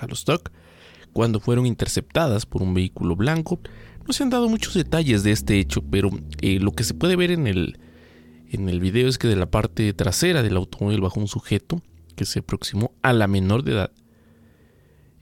[0.00, 0.50] Halostock
[1.12, 3.60] cuando fueron interceptadas por un vehículo blanco.
[4.06, 6.10] No se han dado muchos detalles de este hecho, pero
[6.40, 7.78] eh, lo que se puede ver en el,
[8.50, 11.82] en el video es que de la parte trasera del automóvil bajó un sujeto
[12.16, 13.92] que se aproximó a la menor de edad.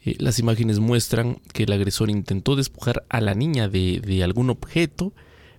[0.09, 5.13] Eh, las imágenes muestran que el agresor intentó despojar a la niña de, algún objeto,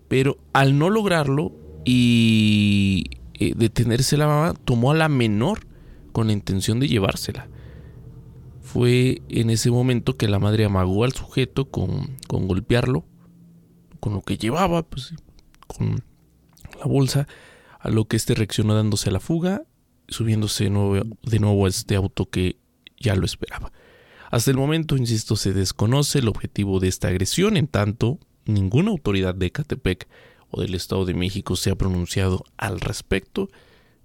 [0.07, 1.51] pero al no lograrlo
[1.85, 5.67] y eh, detenerse la mamá, tomó a la menor
[6.13, 7.47] con la intención de llevársela.
[8.61, 13.05] Fue en ese momento que la madre amagó al sujeto con, golpearlo,
[13.99, 15.13] con lo que llevaba, pues,
[15.67, 16.03] con
[16.79, 17.27] la bolsa,
[17.79, 19.61] a lo que este reaccionó dándose a la fuga,
[20.07, 22.57] subiéndose de nuevo, de nuevo a este auto que
[22.99, 23.71] ya lo esperaba.
[24.29, 29.35] Hasta el momento, insisto, se desconoce el objetivo de esta agresión, en tanto ninguna autoridad
[29.35, 30.07] de Catepec
[30.51, 33.49] o del Estado de México se ha pronunciado al respecto,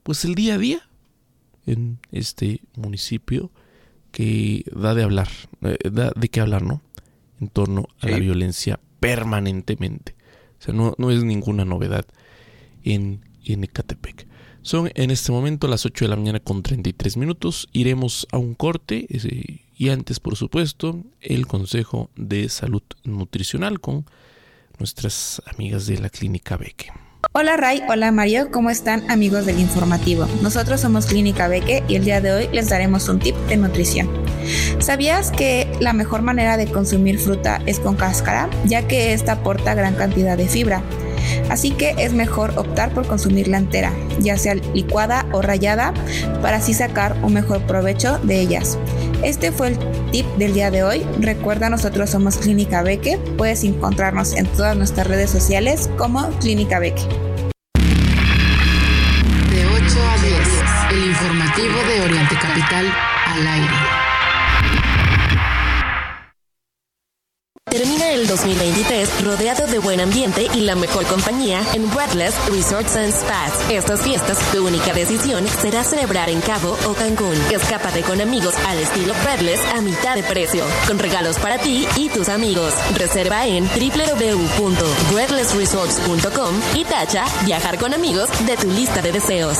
[0.02, 0.88] pues el día a día
[1.66, 3.50] en este municipio
[4.12, 5.28] que da de hablar,
[5.62, 6.82] eh, da de qué hablar, ¿no?
[7.40, 10.14] En torno a la violencia permanentemente.
[10.60, 12.06] O sea, no, no es ninguna novedad
[12.84, 14.26] en en Ecatepec.
[14.64, 17.68] Son en este momento las 8 de la mañana con 33 minutos.
[17.74, 19.06] Iremos a un corte
[19.76, 24.06] y antes, por supuesto, el Consejo de Salud Nutricional con
[24.78, 26.86] nuestras amigas de la Clínica Beque.
[27.32, 30.26] Hola Ray, hola Mario, ¿cómo están amigos del informativo?
[30.40, 34.08] Nosotros somos Clínica Beque y el día de hoy les daremos un tip de nutrición.
[34.78, 39.74] ¿Sabías que la mejor manera de consumir fruta es con cáscara, ya que esta aporta
[39.74, 40.82] gran cantidad de fibra?
[41.50, 45.92] Así que es mejor optar por consumirla entera, ya sea licuada o rallada,
[46.42, 48.78] para así sacar un mejor provecho de ellas.
[49.22, 49.78] Este fue el
[50.10, 51.06] tip del día de hoy.
[51.20, 53.18] Recuerda, nosotros somos Clínica Beque.
[53.38, 57.02] Puedes encontrarnos en todas nuestras redes sociales como Clínica Beque.
[59.50, 62.86] De 8 a 10, el informativo de Oriente Capital
[63.26, 64.13] al aire.
[67.74, 73.12] Termina el 2023 rodeado de buen ambiente y la mejor compañía en Breathless Resorts and
[73.12, 73.68] Spas.
[73.68, 77.34] Estas fiestas, tu única decisión será celebrar en Cabo o Cancún.
[77.50, 82.10] Escápate con amigos al estilo Breathless a mitad de precio, con regalos para ti y
[82.10, 82.74] tus amigos.
[82.96, 89.58] Reserva en www.breathlessresorts.com y tacha viajar con amigos de tu lista de deseos.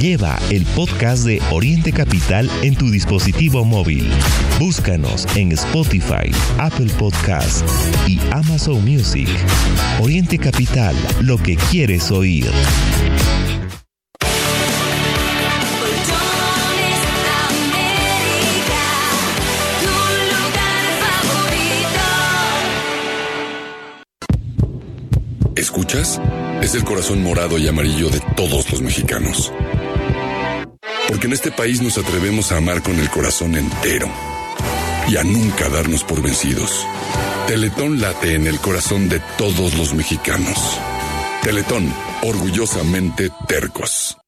[0.00, 4.10] Lleva el podcast de Oriente Capital en tu dispositivo móvil.
[4.58, 7.68] Búscanos en Spotify, Apple Podcast
[8.08, 9.28] y Amazon Music.
[10.00, 12.50] Oriente Capital, lo que quieres oír.
[25.56, 26.18] ¿Escuchas?
[26.62, 29.52] Es el corazón morado y amarillo de todos los mexicanos.
[31.10, 34.08] Porque en este país nos atrevemos a amar con el corazón entero
[35.08, 36.86] y a nunca darnos por vencidos.
[37.48, 40.56] Teletón late en el corazón de todos los mexicanos.
[41.42, 41.92] Teletón,
[42.22, 44.19] orgullosamente tercos.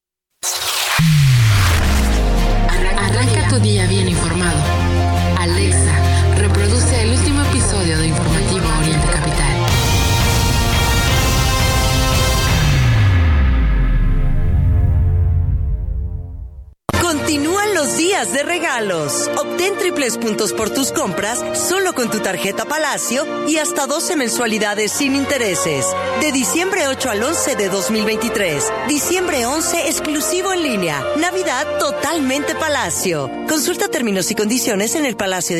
[20.03, 25.15] Triples puntos por tus compras solo con tu tarjeta Palacio y hasta 12 mensualidades sin
[25.15, 25.85] intereses.
[26.19, 28.65] De diciembre 8 al 11 de 2023.
[28.89, 31.01] Diciembre 11 exclusivo en línea.
[31.17, 33.31] Navidad totalmente Palacio.
[33.47, 35.15] Consulta términos y condiciones en el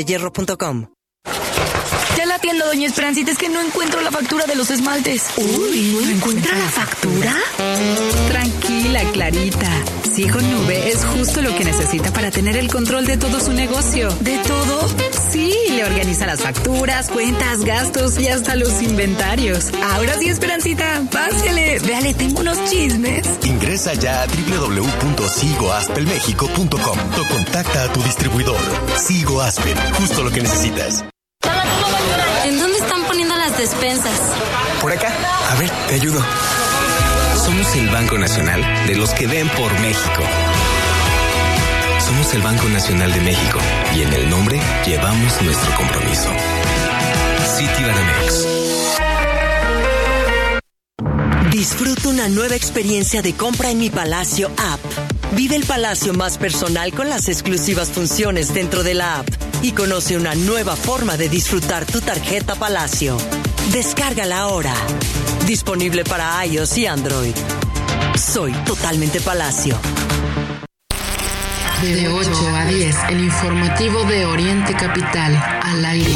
[0.06, 0.88] hierro.com.
[2.18, 5.24] Ya la atiendo, doña Esperancita, es que no encuentro la factura de los esmaltes.
[5.38, 7.34] Uy, ¿no encuentra la factura?
[8.28, 10.03] Tranquila, Clarita.
[10.14, 14.10] Sigo Nube es justo lo que necesita para tener el control de todo su negocio.
[14.20, 14.88] ¿De todo?
[15.32, 19.72] Sí, le organiza las facturas, cuentas, gastos y hasta los inventarios.
[19.96, 21.80] Ahora sí, Esperancita, pásale.
[21.80, 23.28] Véale, tengo unos chismes.
[23.44, 28.60] Ingresa ya a www.sigoaspelmexico.com o contacta a tu distribuidor.
[29.04, 31.04] Sigo Aspel, justo lo que necesitas.
[32.46, 34.20] ¿En dónde están poniendo las despensas?
[34.80, 35.12] Por acá.
[35.50, 36.24] A ver, te ayudo.
[37.44, 40.24] Somos el Banco Nacional de los que ven por México.
[42.00, 43.60] Somos el Banco Nacional de México
[43.94, 46.30] y en el nombre llevamos nuestro compromiso.
[47.58, 48.48] Citibanamex.
[51.52, 54.80] Disfruta una nueva experiencia de compra en Mi Palacio app.
[55.34, 59.28] Vive el palacio más personal con las exclusivas funciones dentro de la app
[59.62, 63.18] y conoce una nueva forma de disfrutar tu tarjeta Palacio.
[63.72, 64.74] Descárgala ahora.
[65.46, 67.34] Disponible para iOS y Android.
[68.16, 69.78] Soy totalmente Palacio.
[71.82, 76.14] De 8 a 10, el informativo de Oriente Capital, al aire.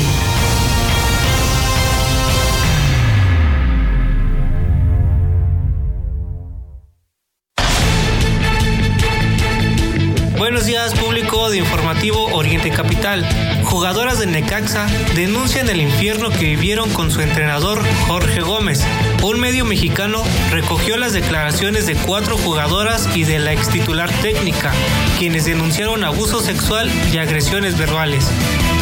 [10.37, 13.27] Buenos días, público de Informativo Oriente Capital.
[13.67, 18.81] Jugadoras de Necaxa denuncian el infierno que vivieron con su entrenador Jorge Gómez.
[19.21, 24.71] Un medio mexicano recogió las declaraciones de cuatro jugadoras y de la ex titular técnica,
[25.19, 28.31] quienes denunciaron abuso sexual y agresiones verbales.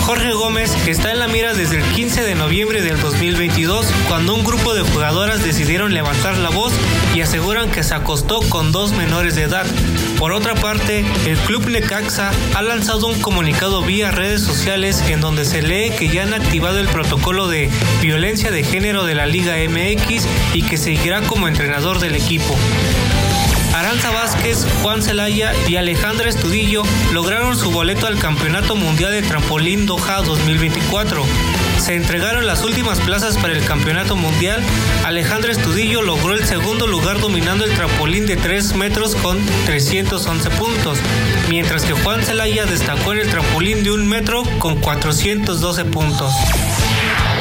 [0.05, 4.43] Jorge Gómez está en la mira desde el 15 de noviembre del 2022, cuando un
[4.43, 6.71] grupo de jugadoras decidieron levantar la voz
[7.15, 9.65] y aseguran que se acostó con dos menores de edad.
[10.19, 15.43] Por otra parte, el Club Necaxa ha lanzado un comunicado vía redes sociales en donde
[15.43, 17.71] se lee que ya han activado el protocolo de
[18.03, 22.55] violencia de género de la Liga MX y que seguirá como entrenador del equipo.
[23.75, 29.85] Aranza Vázquez, Juan Celaya y Alejandra Estudillo lograron su boleto al Campeonato Mundial de Trampolín
[29.85, 31.25] Doha 2024.
[31.77, 34.63] Se entregaron las últimas plazas para el Campeonato Mundial.
[35.03, 40.99] Alejandra Estudillo logró el segundo lugar dominando el trampolín de 3 metros con 311 puntos,
[41.49, 46.31] mientras que Juan Celaya destacó en el trampolín de 1 metro con 412 puntos.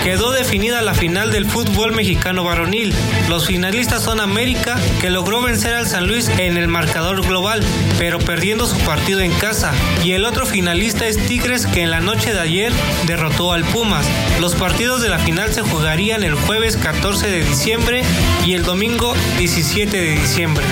[0.05, 2.93] Quedó definida la final del fútbol mexicano varonil.
[3.31, 7.63] Los finalistas son América, que logró vencer al San Luis en el marcador global,
[7.99, 9.73] pero perdiendo su partido en casa.
[10.05, 12.71] Y el otro finalista es Tigres, que en la noche de ayer
[13.07, 14.07] derrotó al Pumas.
[14.43, 18.03] Los partidos de la final se jugarían el jueves 14 de diciembre
[18.45, 20.65] y el domingo 17 de diciembre.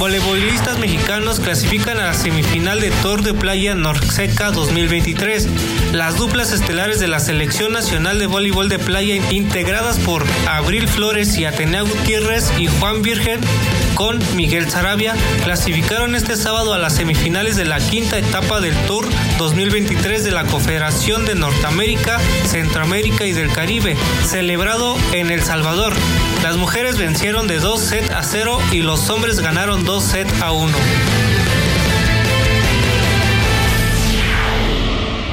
[0.00, 5.46] Voleibolistas mexicanos clasifican a la semifinal de Tour de Playa Norseca 2023.
[5.92, 11.36] Las duplas estelares de la Selección Nacional de Voleibol de Playa, integradas por Abril Flores
[11.36, 13.40] y Atenea Gutiérrez y Juan Virgen,
[13.94, 19.06] con Miguel Sarabia, clasificaron este sábado a las semifinales de la quinta etapa del Tour
[19.36, 25.92] 2023 de la Confederación de Norteamérica, Centroamérica y del Caribe, celebrado en El Salvador.
[26.42, 30.52] Las mujeres vencieron de 2 sets a 0 y los hombres ganaron 2 sets a
[30.52, 30.72] 1.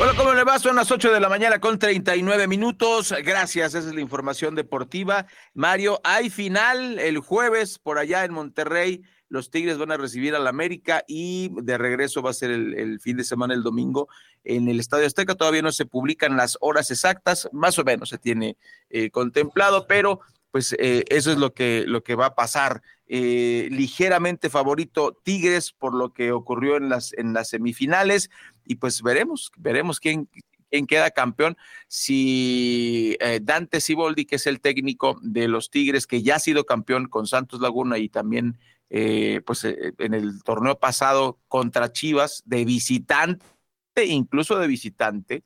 [0.01, 0.57] Hola, ¿cómo le va?
[0.57, 3.13] Son las 8 de la mañana con 39 minutos.
[3.23, 5.27] Gracias, esa es la información deportiva.
[5.53, 9.03] Mario, hay final el jueves por allá en Monterrey.
[9.29, 13.15] Los Tigres van a recibir al América y de regreso va a ser el, fin
[13.15, 14.07] de semana, el domingo,
[14.43, 15.35] en el Estadio Azteca.
[15.35, 18.57] Todavía no se publican las horas exactas, más o menos se tiene
[18.89, 20.21] eh, contemplado, pero
[20.51, 22.81] pues eh, eso es lo que, lo que va a pasar.
[23.09, 28.29] Eh, ligeramente favorito Tigres por lo que ocurrió en las, en las semifinales
[28.65, 30.27] y pues veremos, veremos quién,
[30.69, 31.55] queda campeón.
[31.87, 36.65] Si eh, Dante Siboldi, que es el técnico de los Tigres, que ya ha sido
[36.65, 42.65] campeón con Santos Laguna y también eh, pues en el torneo pasado contra Chivas de
[42.65, 43.45] visitante,
[44.05, 45.43] incluso de visitante,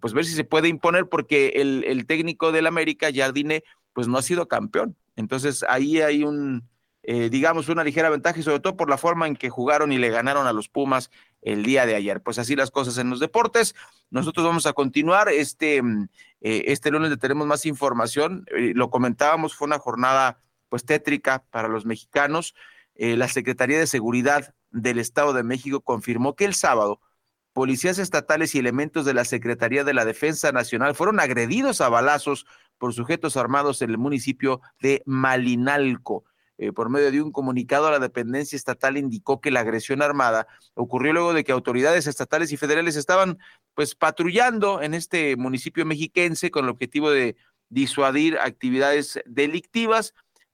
[0.00, 3.62] pues ver si se puede imponer porque el, el técnico del América, Jardine,
[3.92, 4.96] pues no ha sido campeón.
[5.16, 6.68] Entonces ahí hay un,
[7.02, 9.98] eh, digamos, una ligera ventaja y sobre todo por la forma en que jugaron y
[9.98, 11.10] le ganaron a los Pumas
[11.42, 12.22] el día de ayer.
[12.22, 13.74] Pues así las cosas en los deportes.
[14.10, 15.28] Nosotros vamos a continuar.
[15.28, 15.78] Este,
[16.40, 18.44] eh, este lunes le tenemos más información.
[18.56, 22.54] Eh, lo comentábamos, fue una jornada pues tétrica para los mexicanos.
[22.94, 27.00] la Secretaría de Seguridad del Estado de México confirmó que el sábado
[27.52, 32.46] policías estatales y elementos de la Secretaría de la Defensa Nacional fueron agredidos a balazos
[32.78, 36.24] por sujetos armados en el municipio de Malinalco.
[36.62, 41.14] Eh, por medio de un comunicado, la dependencia estatal indicó que la agresión armada ocurrió
[41.14, 43.38] luego de que autoridades estatales y federales estaban
[43.74, 47.36] pues patrullando en este municipio mexiquense con el objetivo de
[47.70, 50.12] disuadir actividades delictivas.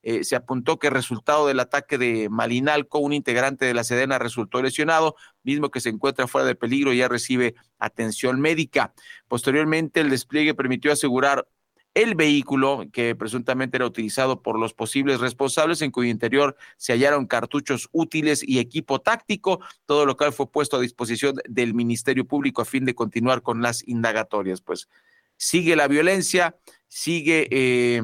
[0.09, 4.63] Eh, se apuntó que resultado del ataque de Malinalco, un integrante de la Sedena resultó
[4.63, 8.95] lesionado, mismo que se encuentra fuera de peligro y ya recibe atención médica.
[9.27, 11.49] Posteriormente, el despliegue permitió asegurar
[11.95, 17.27] el vehículo que presuntamente era utilizado por los posibles responsables, en cuyo interior se hallaron
[17.27, 22.63] cartuchos útiles y equipo táctico, todo lo cual fue puesto a disposición del Ministerio Público
[22.63, 24.61] a fin de continuar con las indagatorias.
[24.61, 24.89] Pues
[25.37, 28.03] sigue la violencia, sigue eh,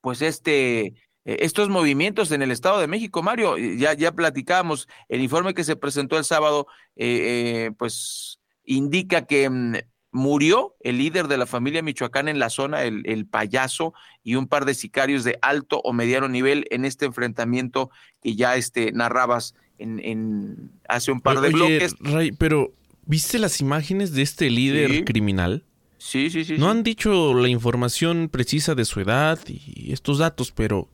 [0.00, 0.94] pues este
[1.28, 5.62] eh, estos movimientos en el Estado de México, Mario, ya, ya platicábamos, el informe que
[5.62, 9.74] se presentó el sábado, eh, pues indica que mm,
[10.10, 13.92] murió el líder de la familia Michoacán en la zona, el, payaso,
[14.24, 17.90] y un par de sicarios de alto o mediano nivel en este enfrentamiento
[18.22, 21.94] que ya este, narrabas en, hace un par de bloques.
[22.00, 22.72] Ray, pero
[23.04, 25.64] ¿viste las imágenes de este líder criminal?
[25.98, 26.56] Sí, sí, sí.
[26.56, 30.88] No han dicho la información precisa de su edad y estos datos, pero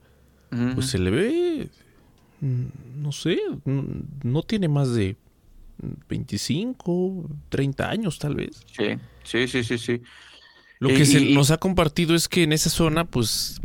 [0.74, 1.68] pues se le ve,
[2.40, 3.38] mm, no sé,
[4.22, 5.16] no tiene más de
[6.08, 8.64] 25, 30 años tal vez.
[8.66, 10.02] Sí, sí, sí, sí, sí.
[10.78, 13.60] Lo que se nos ha compartido es que en esa zona, pues,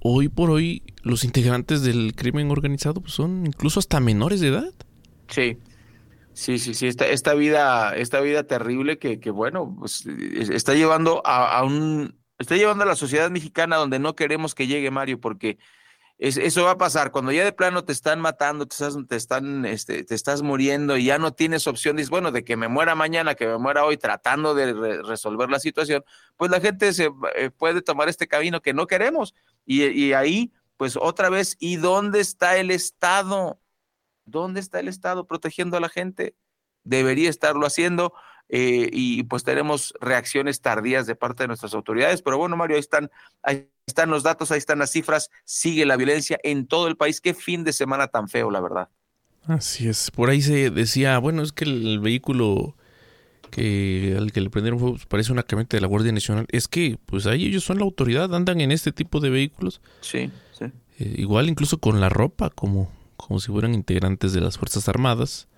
[0.00, 4.72] hoy por hoy, los integrantes del crimen organizado pues, son incluso hasta menores de edad.
[5.28, 5.58] Sí,
[6.32, 6.86] sí, sí, sí.
[6.86, 12.18] Esta, esta vida, esta vida terrible que, que bueno, pues, está llevando a, a un,
[12.38, 15.58] está llevando a la sociedad mexicana donde no queremos que llegue Mario, porque
[16.22, 19.64] eso va a pasar cuando ya de plano te están matando, te estás, te están,
[19.64, 22.94] este, te estás muriendo y ya no tienes opción, dices, bueno, de que me muera
[22.94, 26.04] mañana, que me muera hoy, tratando de resolver la situación,
[26.36, 29.34] pues la gente se eh, puede tomar este camino que no queremos.
[29.66, 33.58] Y, y ahí, pues otra vez, ¿y dónde está el Estado?
[34.24, 36.34] ¿Dónde está el Estado protegiendo a la gente?
[36.84, 38.12] Debería estarlo haciendo.
[38.48, 42.22] Eh, y pues tenemos reacciones tardías de parte de nuestras autoridades.
[42.22, 43.10] Pero bueno, Mario, ahí están,
[43.42, 47.20] ahí están los datos, ahí están las cifras, sigue la violencia en todo el país.
[47.20, 48.88] Qué fin de semana tan feo, la verdad.
[49.44, 52.76] Así es, por ahí se decía, bueno, es que el, vehículo
[53.50, 56.46] que al que le prendieron fue, pues, parece una camioneta de la Guardia Nacional.
[56.50, 59.80] Es que, pues ahí ellos son la autoridad, andan en este tipo de vehículos.
[60.00, 60.66] Sí, sí.
[60.98, 62.92] Eh, igual incluso con la ropa, como,
[63.32, 65.48] como si fueran integrantes de las Fuerzas Armadas.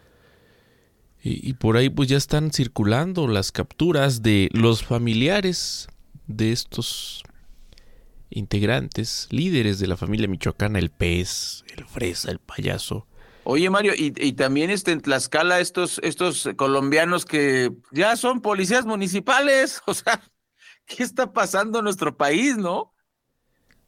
[1.24, 5.88] Y, por ahí pues ya están circulando las capturas de los familiares
[6.28, 7.24] de estos
[8.30, 13.08] integrantes, líderes de la familia michoacana, el pez, el fresa, el payaso.
[13.42, 19.82] Oye Mario, y, también este, en Tlaxcala estos, estos colombianos que ya son policías municipales,
[19.86, 20.22] o sea,
[20.86, 22.94] ¿qué está pasando en nuestro país, no?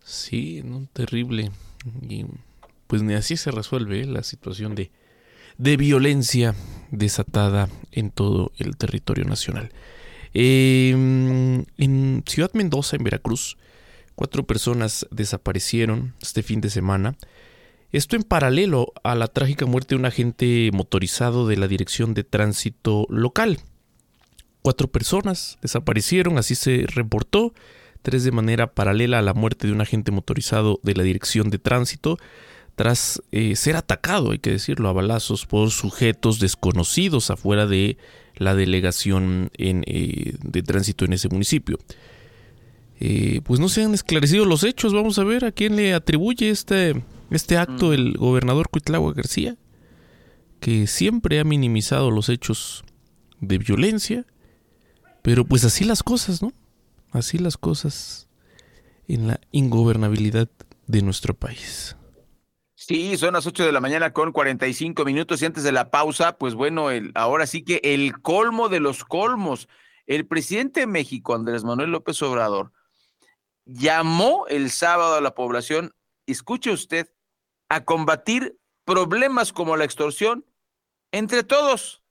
[0.03, 1.53] Sí, no, terrible.
[2.03, 2.27] Y
[2.87, 4.91] pues ni así se resuelve la situación de,
[5.59, 6.55] de violencia
[6.91, 9.71] desatada en todo el territorio nacional.
[10.35, 13.57] Em, en Ciudad Mendoza, en Veracruz,
[14.15, 17.17] cuatro personas desaparecieron este fin de semana.
[17.93, 22.25] Esto en paralelo a la trágica muerte de un agente motorizado de la Dirección de
[22.25, 23.61] Tránsito local.
[24.61, 27.55] Cuatro personas desaparecieron, así se reportó,
[28.03, 31.59] tres de manera paralela a la muerte de un agente motorizado de la Dirección de
[31.59, 32.19] Tránsito
[32.77, 37.97] tras eh, ser atacado, hay que decirlo, a balazos por sujetos desconocidos afuera de
[38.37, 41.79] la delegación eh, de tránsito en ese municipio.
[43.01, 46.51] Eh, pues no se han esclarecido los hechos, vamos a ver a quién le atribuye
[46.51, 49.57] este, este acto el gobernador Cuitlagua García,
[50.61, 52.85] que siempre ha minimizado los hechos
[53.41, 54.27] de violencia,
[55.23, 56.53] pero pues así las cosas, ¿no?
[57.11, 58.29] Así las cosas
[59.09, 60.49] en la ingobernabilidad
[60.87, 61.97] de nuestro país.
[62.89, 66.39] Sí, son las 8 de la mañana con 45 minutos y antes de la pausa,
[66.39, 69.69] pues bueno, el, ahora sí que el colmo de los colmos.
[70.07, 72.71] El presidente de México, Andrés Manuel López Obrador,
[73.65, 77.13] llamó el sábado a la población, escuche usted,
[77.69, 80.47] a combatir problemas como la extorsión
[81.11, 82.05] entre todos.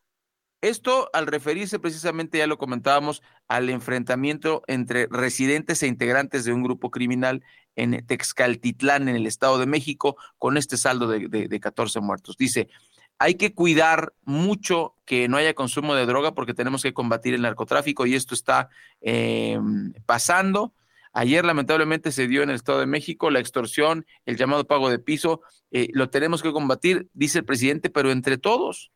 [0.59, 6.63] Esto al referirse precisamente, ya lo comentábamos, al enfrentamiento entre residentes e integrantes de un
[6.63, 7.45] grupo criminal
[7.75, 12.37] en Texcaltitlán, en el Estado de México, con este saldo de, de, 14 muertos.
[12.37, 12.69] Dice,
[13.19, 17.41] hay que cuidar mucho que no haya consumo de droga porque tenemos que combatir el
[17.41, 18.69] narcotráfico y esto está
[19.01, 19.59] eh,
[20.05, 20.73] pasando.
[21.13, 24.99] Ayer lamentablemente se dio en el Estado de México la extorsión, el llamado pago de
[24.99, 28.91] piso, eh, lo tenemos que combatir, dice el presidente, pero entre todos.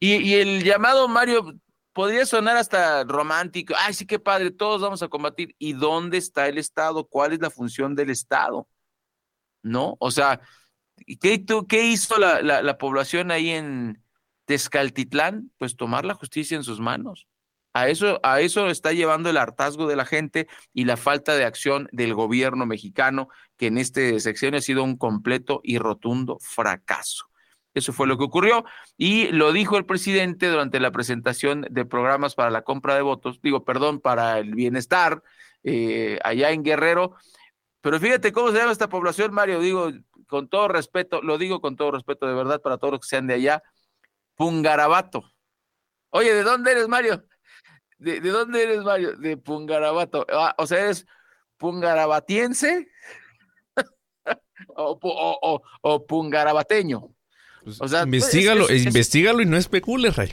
[0.00, 1.58] Y el llamado Mario
[1.98, 3.74] podría sonar hasta romántico.
[3.76, 5.56] Ay, sí, qué padre, todos vamos a combatir.
[5.58, 7.08] ¿Y dónde está el Estado?
[7.08, 8.68] ¿Cuál es la función del Estado?
[9.64, 9.96] ¿No?
[9.98, 10.40] O sea,
[11.20, 14.00] ¿qué, qué hizo la, la, población ahí en
[14.44, 15.50] Tezcaltitlán?
[15.58, 17.26] Pues tomar la justicia en sus manos.
[17.72, 21.46] A eso, a eso está llevando el hartazgo de la gente y la falta de
[21.46, 27.28] acción del gobierno mexicano, que en este sexenio ha sido un completo y rotundo fracaso.
[27.74, 28.64] Eso fue lo que ocurrió
[28.96, 33.40] y lo dijo el presidente durante la presentación de programas para la compra de votos,
[33.42, 35.22] digo, perdón, para el bienestar
[35.62, 37.14] eh, allá en Guerrero.
[37.80, 39.90] Pero fíjate cómo se llama esta población, Mario, digo,
[40.26, 43.26] con todo respeto, lo digo con todo respeto de verdad para todos los que sean
[43.26, 43.62] de allá,
[44.34, 45.32] Pungarabato.
[46.10, 47.24] Oye, ¿de dónde eres, Mario?
[47.98, 49.16] ¿De, dónde eres, Mario?
[49.16, 50.24] De Pungarabato.
[50.30, 51.06] Ah, o sea, ¿eres
[51.56, 52.88] pungarabatiense
[54.68, 57.14] o, o, pungarabateño?
[57.68, 60.32] Pues, o sea, investígalo, investigalo y no especules, Ray.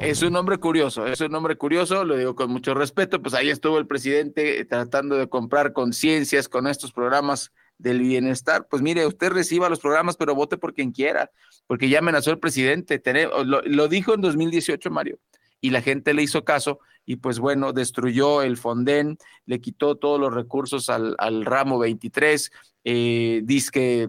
[0.00, 3.50] Es un nombre curioso, es un nombre curioso, lo digo con mucho respeto, pues ahí
[3.50, 8.68] estuvo el presidente tratando de comprar conciencias con estos programas del bienestar.
[8.70, 11.30] Pues mire, usted reciba los programas, pero vote por quien quiera,
[11.66, 13.02] porque ya amenazó el presidente.
[13.44, 15.18] lo, dijo en 2018, Mario,
[15.60, 20.18] y la gente le hizo caso, y pues bueno, destruyó el Fonden, le quitó todos
[20.18, 22.50] los recursos al, ramo 23,
[22.84, 24.08] eh, que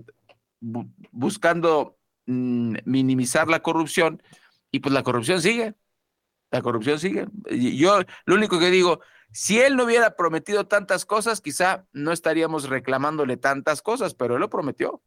[1.11, 4.21] buscando mm, minimizar la corrupción,
[4.71, 5.75] y pues la corrupción sigue.
[6.51, 7.27] La corrupción sigue.
[7.49, 9.01] Yo lo único que digo,
[9.31, 14.41] si él no hubiera prometido tantas cosas, quizá no estaríamos reclamándole tantas cosas, pero él
[14.41, 15.01] lo prometió.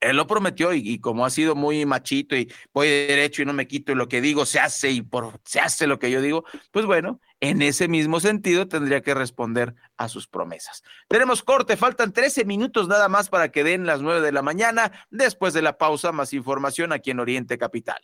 [0.00, 3.52] Él lo prometió y, como ha sido muy machito y voy de derecho y no
[3.52, 6.22] me quito y lo que digo se hace y por, se hace lo que yo
[6.22, 10.82] digo, pues bueno, en ese mismo sentido tendría que responder a sus promesas.
[11.08, 14.92] Tenemos corte, faltan 13 minutos nada más para que den las 9 de la mañana.
[15.10, 18.00] Después de la pausa, más información aquí en Oriente Capital.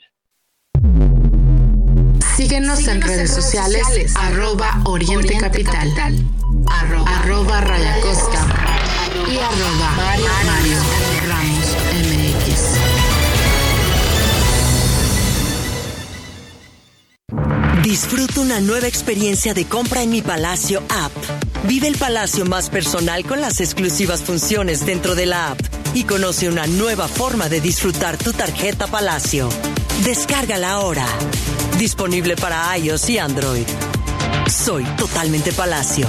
[2.36, 5.88] Síguenos, en redes sociales, arroba Oriente, Capital,
[6.68, 8.44] arroba, Raya Costa
[9.30, 11.13] y arroba Mario,
[17.84, 21.12] Disfruta una nueva experiencia de compra en Mi Palacio App.
[21.64, 25.60] Vive el palacio más personal con las exclusivas funciones dentro de la app
[25.92, 29.50] y conoce una nueva forma de disfrutar tu tarjeta Palacio.
[30.02, 31.06] Descárgala ahora.
[31.78, 33.66] Disponible para iOS y Android.
[34.48, 36.08] Soy totalmente Palacio.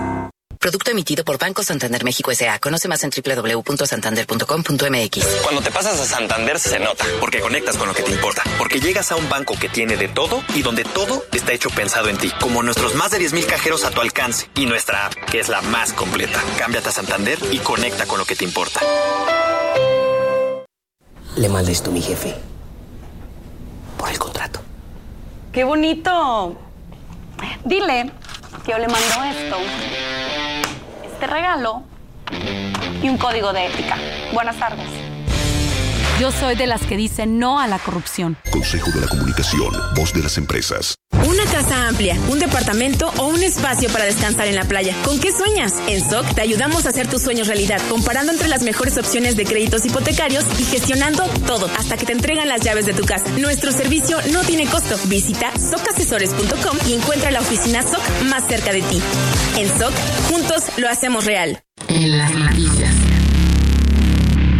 [0.61, 2.59] Producto emitido por Banco Santander México S.A.
[2.59, 5.25] Conoce más en www.santander.com.mx.
[5.41, 8.79] Cuando te pasas a Santander se nota, porque conectas con lo que te importa, porque
[8.79, 12.19] llegas a un banco que tiene de todo y donde todo está hecho pensado en
[12.19, 15.49] ti, como nuestros más de 10.000 cajeros a tu alcance y nuestra app, que es
[15.49, 16.39] la más completa.
[16.59, 18.81] Cámbiate a Santander y conecta con lo que te importa.
[21.37, 22.35] Le mandé esto a mi jefe.
[23.97, 24.61] Por el contrato.
[25.51, 26.55] ¡Qué bonito!
[27.65, 28.11] Dile
[28.63, 29.57] que yo le mando esto
[31.27, 31.83] regalo
[33.01, 33.97] y un código de ética.
[34.33, 35.10] Buenas tardes.
[36.21, 38.37] Yo soy de las que dicen no a la corrupción.
[38.51, 40.93] Consejo de la Comunicación, voz de las empresas.
[41.27, 44.95] Una casa amplia, un departamento o un espacio para descansar en la playa.
[45.03, 45.73] ¿Con qué sueñas?
[45.87, 49.45] En SOC te ayudamos a hacer tus sueños realidad, comparando entre las mejores opciones de
[49.45, 53.25] créditos hipotecarios y gestionando todo hasta que te entregan las llaves de tu casa.
[53.39, 54.99] Nuestro servicio no tiene costo.
[55.05, 59.01] Visita socasesores.com y encuentra la oficina SOC más cerca de ti.
[59.57, 59.93] En SOC,
[60.29, 61.63] juntos lo hacemos real.
[61.87, 62.93] En las noticias.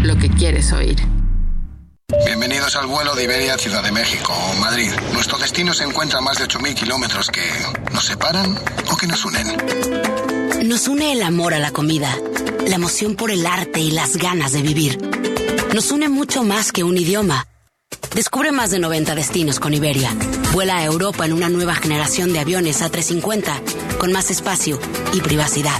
[0.01, 0.97] Lo que quieres oír.
[2.19, 4.91] Bienvenidos al vuelo de Iberia Ciudad de México o Madrid.
[5.13, 7.41] Nuestro destino se encuentra a más de 8.000 kilómetros que
[7.93, 8.57] nos separan
[8.91, 9.47] o que nos unen.
[10.67, 12.13] Nos une el amor a la comida,
[12.67, 14.99] la emoción por el arte y las ganas de vivir.
[15.73, 17.47] Nos une mucho más que un idioma.
[18.13, 20.13] Descubre más de 90 destinos con Iberia.
[20.51, 24.79] Vuela a Europa en una nueva generación de aviones A350 con más espacio
[25.13, 25.79] y privacidad.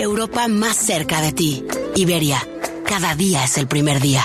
[0.00, 1.64] Europa más cerca de ti.
[1.94, 2.44] Iberia,
[2.86, 4.24] cada día es el primer día.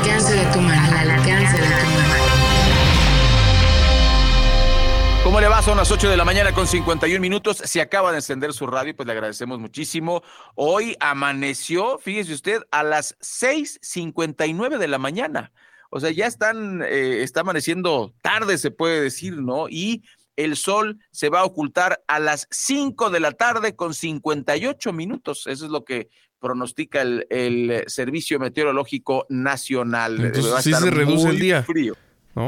[5.41, 5.63] le va?
[5.63, 7.57] Son las 8 de la mañana con 51 minutos.
[7.57, 10.21] Se acaba de encender su radio, pues le agradecemos muchísimo.
[10.53, 15.51] Hoy amaneció, fíjese usted, a las 6:59 de la mañana.
[15.89, 19.67] O sea, ya están, eh, está amaneciendo tarde, se puede decir, ¿no?
[19.67, 20.03] Y
[20.35, 25.47] el sol se va a ocultar a las 5 de la tarde con 58 minutos.
[25.47, 30.23] Eso es lo que pronostica el, Servicio Meteorológico Nacional.
[30.23, 31.63] Entonces, sí se reduce el día.
[31.63, 31.95] Frío.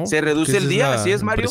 [0.06, 1.50] Se reduce el día, así es, Mario.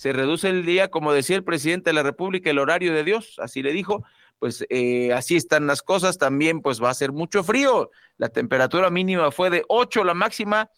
[0.00, 3.34] Se reduce el día, como decía el presidente de la República, el horario de Dios,
[3.38, 4.02] así le dijo.
[4.38, 6.16] Pues eh, así están las cosas.
[6.16, 7.90] También, pues va a ser mucho frío.
[8.16, 10.70] La temperatura mínima fue de 8, la máxima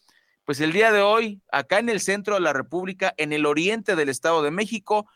[0.45, 3.95] pues el día de hoy, acá en el centro de la República, en el oriente
[3.95, 5.09] del Estado de México,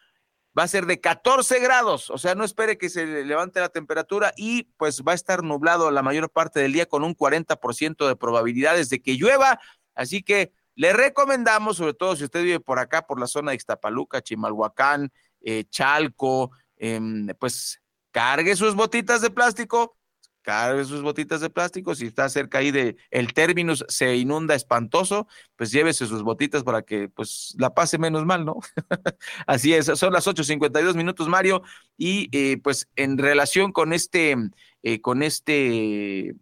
[0.56, 4.32] va a ser de 14 grados, o sea, no espere que se levante la temperatura
[4.36, 8.14] y pues va a estar nublado la mayor parte del día con un 40% de
[8.14, 9.58] probabilidades de que llueva,
[9.96, 13.56] así que le recomendamos, sobre todo si usted vive por acá, por la zona de
[13.56, 15.10] Ixtapaluca, Chimalhuacán,
[15.40, 19.96] eh, Chalco, em, pues cargue sus botitas de plástico,
[20.42, 25.26] cargue sus botitas de plástico, si está cerca ahí de el término se inunda espantoso,
[25.56, 28.58] pues llévese sus botitas para que pues la pase menos mal, ¿no?
[29.46, 31.62] Así es, son las 8.52 minutos, Mario,
[31.96, 34.36] y eh, pues en relación con este,
[34.82, 36.36] eh, con este,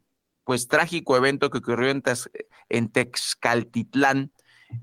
[0.44, 2.02] pues trágico evento que ocurrió en,
[2.68, 4.30] en Texcaltitlán,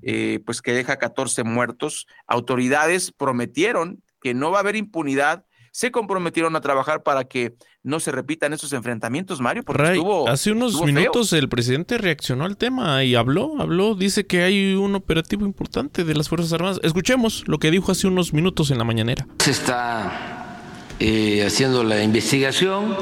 [0.02, 5.90] eh, pues que deja 14 muertos, autoridades prometieron que no va a haber impunidad, se
[5.90, 11.32] comprometieron a trabajar para que no se repitan esos enfrentamientos, Mario, porque hace unos minutos
[11.32, 16.14] el presidente reaccionó al tema y habló, habló, dice que hay un operativo importante de
[16.14, 16.78] las Fuerzas Armadas.
[16.82, 19.26] Escuchemos lo que dijo hace unos minutos en la mañanera.
[19.38, 20.60] Se está
[21.00, 22.94] eh, haciendo la investigación,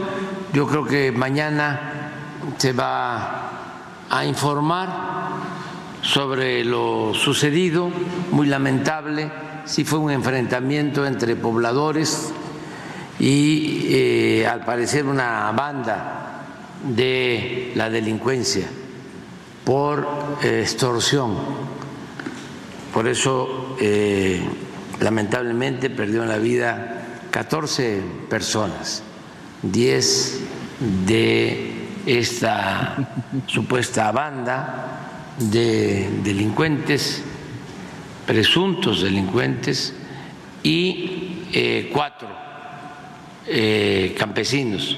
[0.53, 2.00] yo creo que mañana
[2.59, 3.51] se va
[4.09, 4.89] a informar
[6.03, 7.91] sobre lo sucedido,
[8.33, 9.31] muy lamentable,
[9.65, 12.33] si fue un enfrentamiento entre pobladores
[13.19, 16.47] y eh, al parecer una banda
[16.83, 18.67] de la delincuencia
[19.65, 20.09] por
[20.43, 21.37] extorsión.
[22.93, 24.43] Por eso, eh,
[25.01, 29.03] lamentablemente, perdieron la vida 14 personas,
[29.63, 30.41] 10
[31.07, 31.80] de
[32.19, 32.97] esta
[33.47, 37.23] supuesta banda de delincuentes,
[38.27, 39.95] presuntos delincuentes,
[40.63, 42.29] y eh, cuatro
[43.47, 44.97] eh, campesinos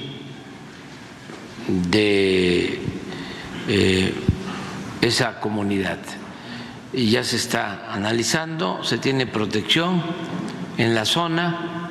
[1.67, 2.79] de
[3.67, 4.13] eh,
[5.01, 5.99] esa comunidad.
[6.91, 10.03] Y ya se está analizando, se tiene protección
[10.77, 11.89] en la zona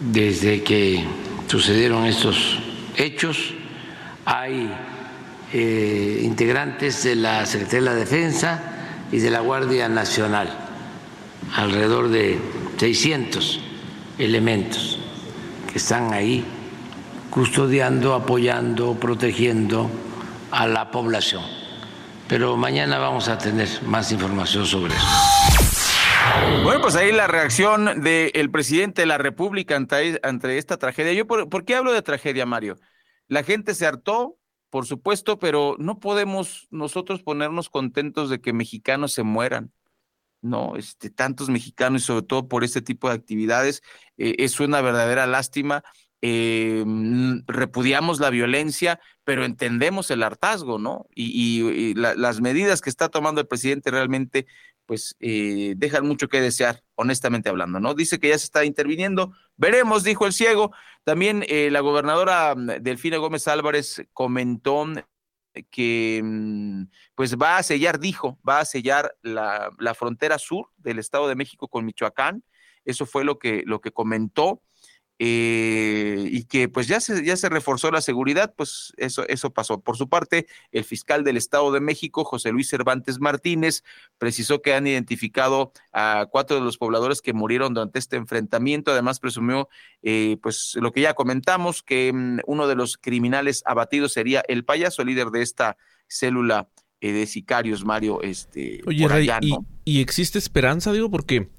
[0.00, 1.04] desde que
[1.48, 2.58] sucedieron estos
[2.96, 3.54] hechos.
[4.24, 4.72] Hay
[5.52, 8.60] eh, integrantes de la Secretaría de la Defensa
[9.12, 10.48] y de la Guardia Nacional,
[11.54, 12.38] alrededor de
[12.78, 13.60] 600
[14.18, 14.98] elementos
[15.74, 16.44] están ahí
[17.30, 19.90] custodiando, apoyando, protegiendo
[20.50, 21.42] a la población.
[22.28, 25.06] Pero mañana vamos a tener más información sobre eso.
[26.62, 31.12] Bueno, pues ahí la reacción del presidente de la República ante, esta tragedia.
[31.12, 32.78] Yo, ¿por, qué hablo de tragedia, Mario?
[33.28, 34.38] La gente se hartó,
[34.70, 39.72] por supuesto, pero no podemos nosotros ponernos contentos de que mexicanos se mueran.
[40.44, 40.76] ¿no?
[40.76, 43.82] Este, tantos mexicanos y sobre todo por este tipo de actividades.
[44.18, 45.82] Eh, es una verdadera lástima.
[46.20, 51.06] Eh, mm, repudiamos la violencia, pero entendemos el hartazgo, ¿no?
[51.14, 54.46] Y, las medidas que está tomando el presidente realmente,
[54.86, 57.94] pues, eh, dejan mucho que desear, honestamente hablando, ¿no?
[57.94, 60.72] Dice que ya se está interviniendo, veremos, dijo el ciego.
[61.04, 64.86] También la gobernadora mm, Delfina Gómez Álvarez comentó
[65.70, 66.84] que mm,
[67.14, 71.36] pues va a sellar, dijo, va a sellar la, la, frontera sur del Estado de
[71.36, 72.42] México con Michoacán.
[72.84, 74.62] Eso fue lo que, lo que comentó.
[75.20, 79.80] Eh, y que pues ya se, ya se reforzó la seguridad, pues eso, eso pasó.
[79.80, 83.84] Por su parte, el fiscal del Estado de México, José Luis Cervantes Martínez,
[84.18, 88.90] precisó que han identificado a cuatro de los pobladores que murieron durante este enfrentamiento.
[88.90, 89.68] Además, presumió
[90.02, 94.64] eh, pues lo que ya comentamos, que mm, uno de los criminales abatidos sería el
[94.64, 95.76] payaso, líder de esta
[96.08, 96.68] célula
[97.00, 98.20] eh, de sicarios, Mario.
[98.22, 99.06] Este, Oye,
[99.42, 99.54] y,
[99.84, 101.50] y existe esperanza, digo, porque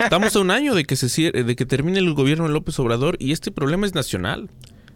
[0.00, 3.16] Estamos a un año de que se de que termine el gobierno de López Obrador
[3.18, 4.50] y este problema es nacional.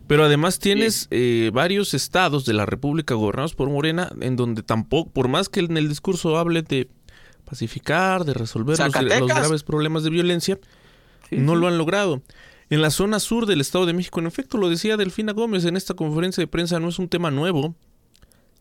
[0.06, 5.10] Pero además tienes eh, varios estados de la República gobernados por Morena en donde tampoco,
[5.10, 6.88] por más que en el discurso hable de
[7.44, 8.92] pacificar, de resolver los,
[9.28, 10.58] graves problemas de violencia,
[11.30, 12.22] no lo han logrado.
[12.70, 15.76] En la zona sur del Estado de México, en efecto, lo decía Delfina Gómez en
[15.76, 17.74] esta conferencia de prensa, no es un tema nuevo.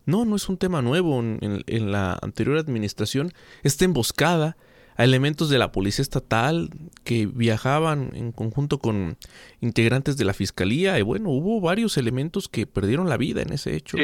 [0.06, 3.32] No, no es un tema nuevo en, en la anterior administración.
[3.62, 4.56] Está emboscada
[4.96, 6.70] a elementos de la Policía Estatal
[7.02, 9.16] que viajaban en conjunto con
[9.60, 13.74] integrantes de la Fiscalía y bueno, hubo varios elementos que perdieron la vida en ese
[13.74, 13.96] hecho.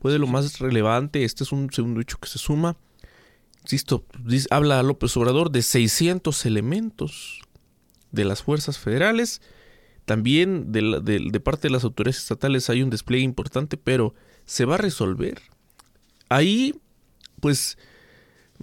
[0.00, 1.24] fue de lo más relevante.
[1.24, 2.76] Este es un segundo hecho que se suma.
[3.62, 4.06] Insisto,
[4.50, 7.40] habla López Obrador de 600 elementos
[8.10, 9.42] de las fuerzas federales.
[10.04, 11.00] También de,
[11.30, 14.14] de, parte de las autoridades estatales hay un despliegue importante, pero
[14.44, 15.42] se va a resolver.
[16.28, 16.74] Ahí,
[17.40, 17.78] pues,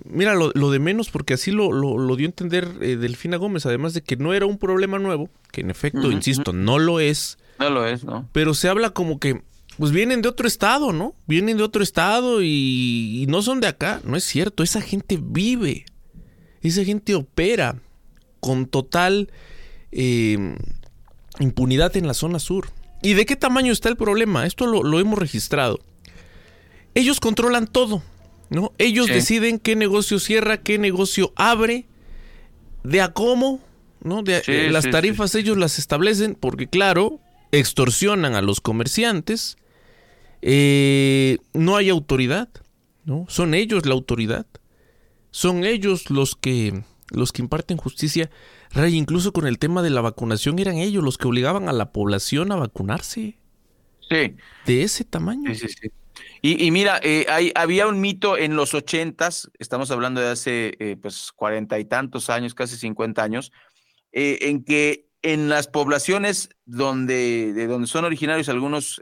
[0.06, 3.94] mira, lo, de menos, porque así lo, lo, dio a entender eh, Delfina Gómez, además
[3.94, 7.38] de que no era un problema nuevo, que en efecto, insisto, no lo es.
[7.60, 8.28] No lo es, ¿no?
[8.32, 9.42] Pero se habla como que,
[9.78, 11.16] pues vienen de otro estado, ¿no?
[11.28, 14.02] Vienen de otro estado y, no son de acá.
[14.04, 15.86] No es cierto, esa gente vive,
[16.62, 17.80] esa gente opera
[18.40, 19.32] con total
[19.92, 20.56] eh,
[21.40, 22.70] impunidad en la zona sur.
[23.02, 24.46] ¿Y de qué tamaño está el problema?
[24.46, 25.80] Esto lo, hemos registrado.
[26.96, 28.02] Ellos controlan todo,
[28.50, 28.72] ¿no?
[28.78, 31.86] Ellos deciden qué negocio cierra, qué negocio abre,
[32.84, 33.62] de a cómo,
[34.02, 34.24] ¿no?
[34.24, 37.20] De, eh, las tarifas ellos las establecen porque, claro,
[37.52, 39.58] extorsionan a los comerciantes,
[40.42, 42.50] eh, no hay autoridad,
[43.06, 43.26] ¿no?
[43.28, 44.46] Son ellos la autoridad,
[45.32, 48.30] son ellos los que, los que imparten justicia
[48.72, 51.92] Ray, incluso con el tema de la vacunación eran ellos los que obligaban a la
[51.92, 53.38] población a vacunarse.
[54.10, 54.36] Sí.
[54.66, 55.54] De ese tamaño.
[55.54, 55.92] Sí, sí, sí.
[56.42, 60.96] Y, mira, eh, hay, había un mito en los ochentas, estamos hablando de hace eh,
[61.02, 63.52] pues cuarenta y tantos años, casi cincuenta años,
[64.12, 69.02] eh, en que en las poblaciones donde, de donde son originarios algunos,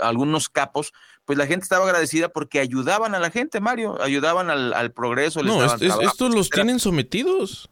[0.00, 0.92] algunos capos,
[1.24, 5.42] pues la gente estaba agradecida porque ayudaban a la gente, Mario, ayudaban al, progreso.
[5.42, 7.68] no, estos los tienen sometidos.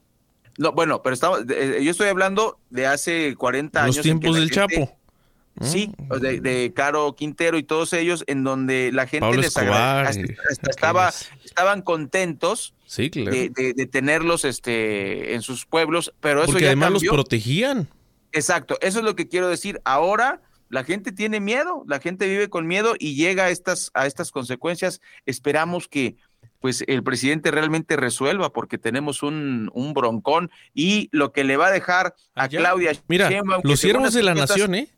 [0.59, 3.97] No, bueno, pero estamos, eh, yo estoy hablando de hace 40 años.
[3.97, 4.97] Los tiempos del Chapo.
[5.61, 6.15] Sí, mm.
[6.19, 11.13] de, Caro Quintero y todos ellos, en donde la gente les estaba,
[11.45, 17.89] estaban contentos de, tenerlos este, en sus pueblos, pero eso Porque además los protegían.
[18.33, 19.81] Exacto, eso es lo que quiero decir.
[19.85, 24.07] Ahora la gente tiene miedo, la gente vive con miedo y llega a estas, a
[24.07, 25.01] estas consecuencias.
[25.25, 26.17] Esperamos que
[26.61, 31.69] pues el presidente realmente resuelva porque tenemos un, un broncón y lo que le va
[31.69, 33.31] a dejar a Claudia Mira,
[33.63, 34.89] los siervos de la nación, ¿eh?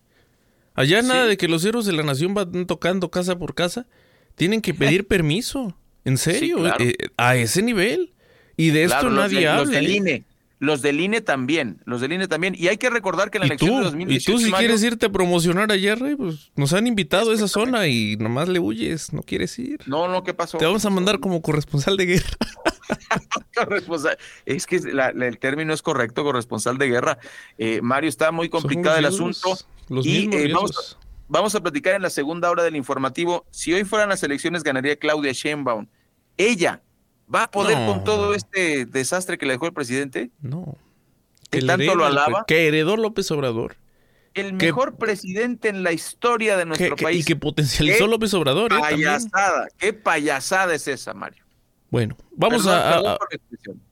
[0.78, 3.88] Allá nada de que los siervos de la nación van tocando casa por casa,
[4.36, 8.12] tienen que pedir permiso, en serio, eh, a ese nivel.
[8.56, 9.64] Y de esto nadie habla.
[9.64, 10.24] Los del INE,
[10.60, 12.54] los del INE también, los del INE también.
[12.56, 14.30] Y hay que recordar que la elección de 2018...
[14.30, 17.48] Y tú si quieres irte a promocionar allá, Rey, pues nos han invitado a esa
[17.48, 19.80] zona y nomás le huyes, no quieres ir.
[19.86, 20.58] No, no, ¿qué pasó?
[20.58, 22.36] Te vamos a mandar como corresponsal de guerra.
[23.54, 24.18] corresponsal.
[24.46, 27.18] Es que el término es correcto, corresponsal de guerra.
[27.58, 29.56] Eh, Mario, está muy complicado el asunto.
[29.88, 33.46] Los y eh, vamos, vamos a platicar en la segunda hora del informativo.
[33.50, 35.86] Si hoy fueran las elecciones, ganaría Claudia Sheinbaum.
[36.36, 36.82] Ella,
[37.32, 40.30] ¿Va a poder con todo este desastre que le dejó el presidente?
[40.40, 40.78] No.
[41.50, 42.44] Que tanto lo alaba.
[42.46, 43.76] Que heredó López Obrador.
[44.34, 47.20] El mejor presidente en la historia de nuestro país.
[47.20, 48.72] Y que potencializó López Obrador.
[48.72, 48.76] ¿eh?
[48.80, 49.68] Payasada.
[49.78, 51.44] ¿Qué payasada es esa, Mario?
[51.90, 53.18] Bueno, vamos a,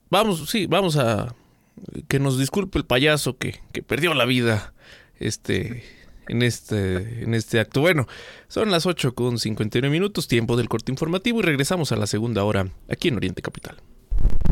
[0.09, 1.35] Vamos, sí, vamos a.
[2.07, 4.73] Que nos disculpe el payaso que, que perdió la vida.
[5.19, 5.83] Este
[6.27, 7.81] en este, en este acto.
[7.81, 8.07] Bueno,
[8.47, 12.43] son las 8 con 59 minutos, tiempo del corte informativo y regresamos a la segunda
[12.43, 13.77] hora aquí en Oriente Capital.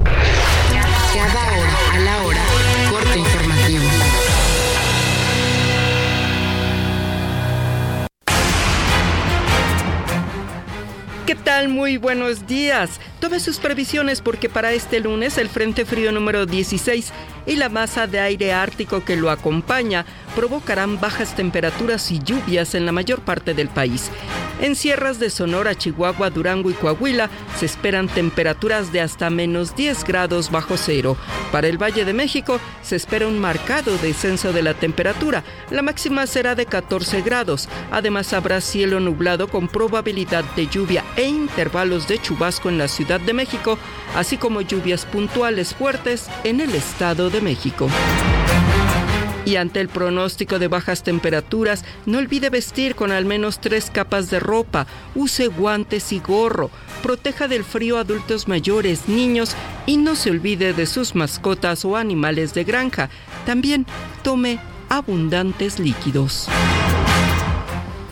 [0.04, 1.75] Cada hora
[11.26, 11.70] ¿Qué tal?
[11.70, 13.00] Muy buenos días.
[13.20, 17.12] Tome sus previsiones porque para este lunes el Frente Frío número 16
[17.46, 22.86] y la masa de aire ártico que lo acompaña provocarán bajas temperaturas y lluvias en
[22.86, 24.12] la mayor parte del país.
[24.62, 30.06] En sierras de Sonora, Chihuahua, Durango y Coahuila se esperan temperaturas de hasta menos 10
[30.06, 31.18] grados bajo cero.
[31.52, 35.44] Para el Valle de México se espera un marcado descenso de la temperatura.
[35.72, 37.68] La máxima será de 14 grados.
[37.92, 43.20] Además habrá cielo nublado con probabilidad de lluvia e intervalos de chubasco en la Ciudad
[43.20, 43.78] de México,
[44.16, 47.90] así como lluvias puntuales fuertes en el Estado de México.
[49.46, 54.32] Y ante el pronóstico de bajas temperaturas, no olvide vestir con al menos tres capas
[54.32, 56.72] de ropa, use guantes y gorro,
[57.04, 59.56] proteja del frío adultos mayores, niños
[59.86, 63.10] y no se olvide de sus mascotas o animales de granja.
[63.46, 63.86] También
[64.24, 64.60] tome
[64.90, 66.48] abundantes líquidos.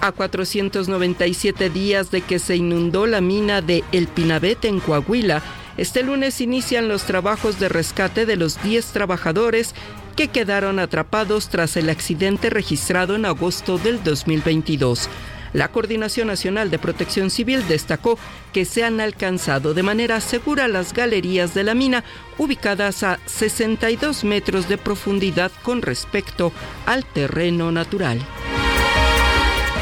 [0.01, 5.41] A 497 días de que se inundó la mina de El Pinabete en Coahuila,
[5.77, 9.73] este lunes inician los trabajos de rescate de los 10 trabajadores
[10.15, 15.09] que quedaron atrapados tras el accidente registrado en agosto del 2022.
[15.53, 18.17] La Coordinación Nacional de Protección Civil destacó
[18.51, 22.03] que se han alcanzado de manera segura las galerías de la mina,
[22.39, 26.51] ubicadas a 62 metros de profundidad con respecto
[26.87, 28.19] al terreno natural.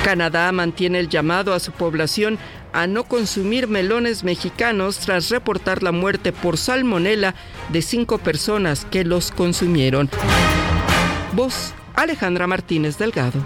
[0.03, 2.37] Canadá mantiene el llamado a su población
[2.73, 7.35] a no consumir melones mexicanos tras reportar la muerte por salmonela
[7.69, 10.09] de cinco personas que los consumieron.
[11.33, 13.39] Voz Alejandra Martínez Delgado.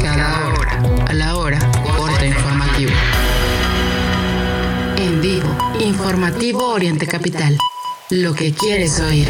[0.00, 1.58] Cada hora, a la hora,
[1.96, 2.92] corte informativo.
[4.98, 7.58] En vivo, informativo Oriente Capital.
[8.10, 9.28] Lo que quieres oír.